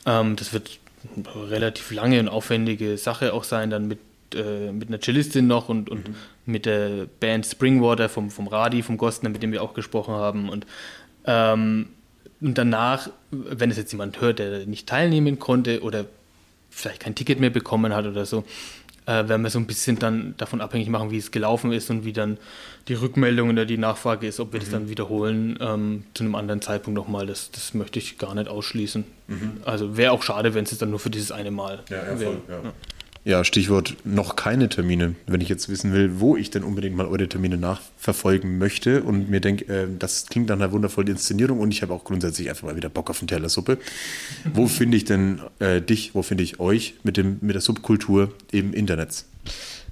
[0.05, 0.79] Ähm, das wird
[1.15, 3.99] eine relativ lange und aufwendige Sache auch sein, dann mit,
[4.35, 6.15] äh, mit einer Cellistin noch und, und mhm.
[6.47, 10.49] Mit der Band Springwater vom, vom Radi, vom Gostner, mit dem wir auch gesprochen haben.
[10.49, 10.65] Und,
[11.25, 11.89] ähm,
[12.41, 16.05] und danach, wenn es jetzt jemand hört, der nicht teilnehmen konnte oder
[16.69, 18.43] vielleicht kein Ticket mehr bekommen hat oder so,
[19.07, 22.05] äh, werden wir so ein bisschen dann davon abhängig machen, wie es gelaufen ist und
[22.05, 22.37] wie dann
[22.87, 24.63] die Rückmeldung oder die Nachfrage ist, ob wir mhm.
[24.63, 27.25] das dann wiederholen ähm, zu einem anderen Zeitpunkt nochmal.
[27.25, 29.05] Das, das möchte ich gar nicht ausschließen.
[29.27, 29.51] Mhm.
[29.65, 32.37] Also wäre auch schade, wenn es dann nur für dieses eine Mal ja, ja, wäre.
[32.49, 32.73] Ja.
[33.27, 35.15] Ja, Stichwort noch keine Termine.
[35.25, 39.29] Wenn ich jetzt wissen will, wo ich denn unbedingt mal eure Termine nachverfolgen möchte und
[39.29, 42.63] mir denke, äh, das klingt nach einer wundervollen Inszenierung und ich habe auch grundsätzlich einfach
[42.63, 43.79] mal wieder Bock auf einen Teller Suppe.
[44.53, 48.31] Wo finde ich denn äh, dich, wo finde ich euch mit, dem, mit der Subkultur
[48.53, 49.25] im Internet?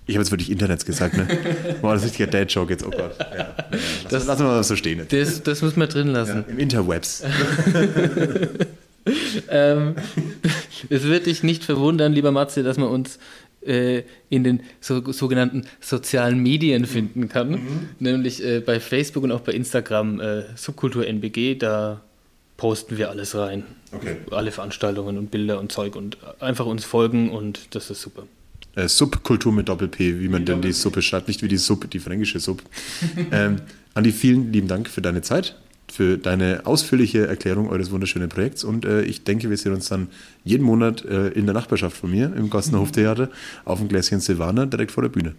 [0.08, 1.28] Ich habe jetzt wirklich Internet gesagt, ne?
[1.82, 3.20] Boah, das ist richtiger Dad-Joke jetzt, oh Gott.
[3.20, 3.56] Ja, ja.
[4.04, 5.06] Lass, das, lassen wir mal so stehen.
[5.10, 6.46] Das, das muss man drin lassen.
[6.48, 7.22] Ja, Im Interwebs.
[9.49, 9.95] ähm,
[10.89, 13.20] es wird dich nicht verwundern, lieber Matze, dass man uns
[13.66, 17.51] äh, in den so, sogenannten sozialen Medien finden kann.
[17.51, 17.89] Mhm.
[17.99, 22.01] Nämlich äh, bei Facebook und auch bei Instagram äh, Subkultur NBG, da
[22.58, 23.64] posten wir alles rein.
[23.91, 24.18] Okay.
[24.32, 28.24] Alle Veranstaltungen und Bilder und Zeug und einfach uns folgen und das ist super.
[28.76, 31.99] Äh, Subkultur mit Doppel-P, wie man denn die Suppe schreibt, nicht wie die Suppe, die
[31.99, 32.64] fränkische Suppe.
[33.32, 33.62] ähm,
[33.93, 35.56] Andi, vielen lieben Dank für deine Zeit
[35.92, 38.64] für deine ausführliche Erklärung eures wunderschönen Projekts.
[38.64, 40.10] Und äh, ich denke, wir sehen uns dann
[40.44, 43.30] jeden Monat äh, in der Nachbarschaft von mir im Gostner Hoftheater
[43.64, 45.36] auf dem Gläschen Silvaner direkt vor der Bühne.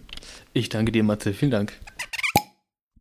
[0.53, 1.33] Ich danke dir, Matze.
[1.33, 1.73] Vielen Dank.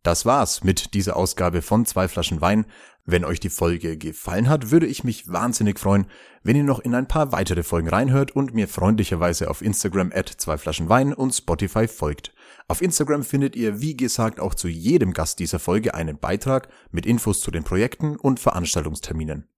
[0.03, 2.65] Das war's mit dieser Ausgabe von zwei Flaschen Wein.
[3.09, 6.07] Wenn euch die Folge gefallen hat, würde ich mich wahnsinnig freuen,
[6.43, 10.29] wenn ihr noch in ein paar weitere Folgen reinhört und mir freundlicherweise auf Instagram at
[10.29, 12.33] zwei Flaschen Wein und Spotify folgt.
[12.69, 17.07] Auf Instagram findet ihr, wie gesagt, auch zu jedem Gast dieser Folge einen Beitrag mit
[17.07, 19.49] Infos zu den Projekten und Veranstaltungsterminen.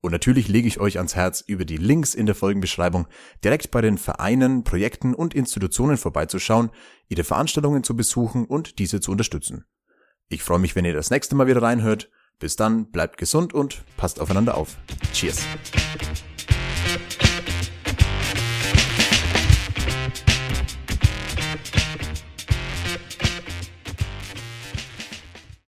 [0.00, 3.06] Und natürlich lege ich euch ans Herz, über die Links in der Folgenbeschreibung
[3.44, 6.70] direkt bei den Vereinen, Projekten und Institutionen vorbeizuschauen,
[7.08, 9.64] ihre Veranstaltungen zu besuchen und diese zu unterstützen.
[10.28, 12.10] Ich freue mich, wenn ihr das nächste Mal wieder reinhört.
[12.38, 14.76] Bis dann, bleibt gesund und passt aufeinander auf.
[15.12, 15.44] Cheers.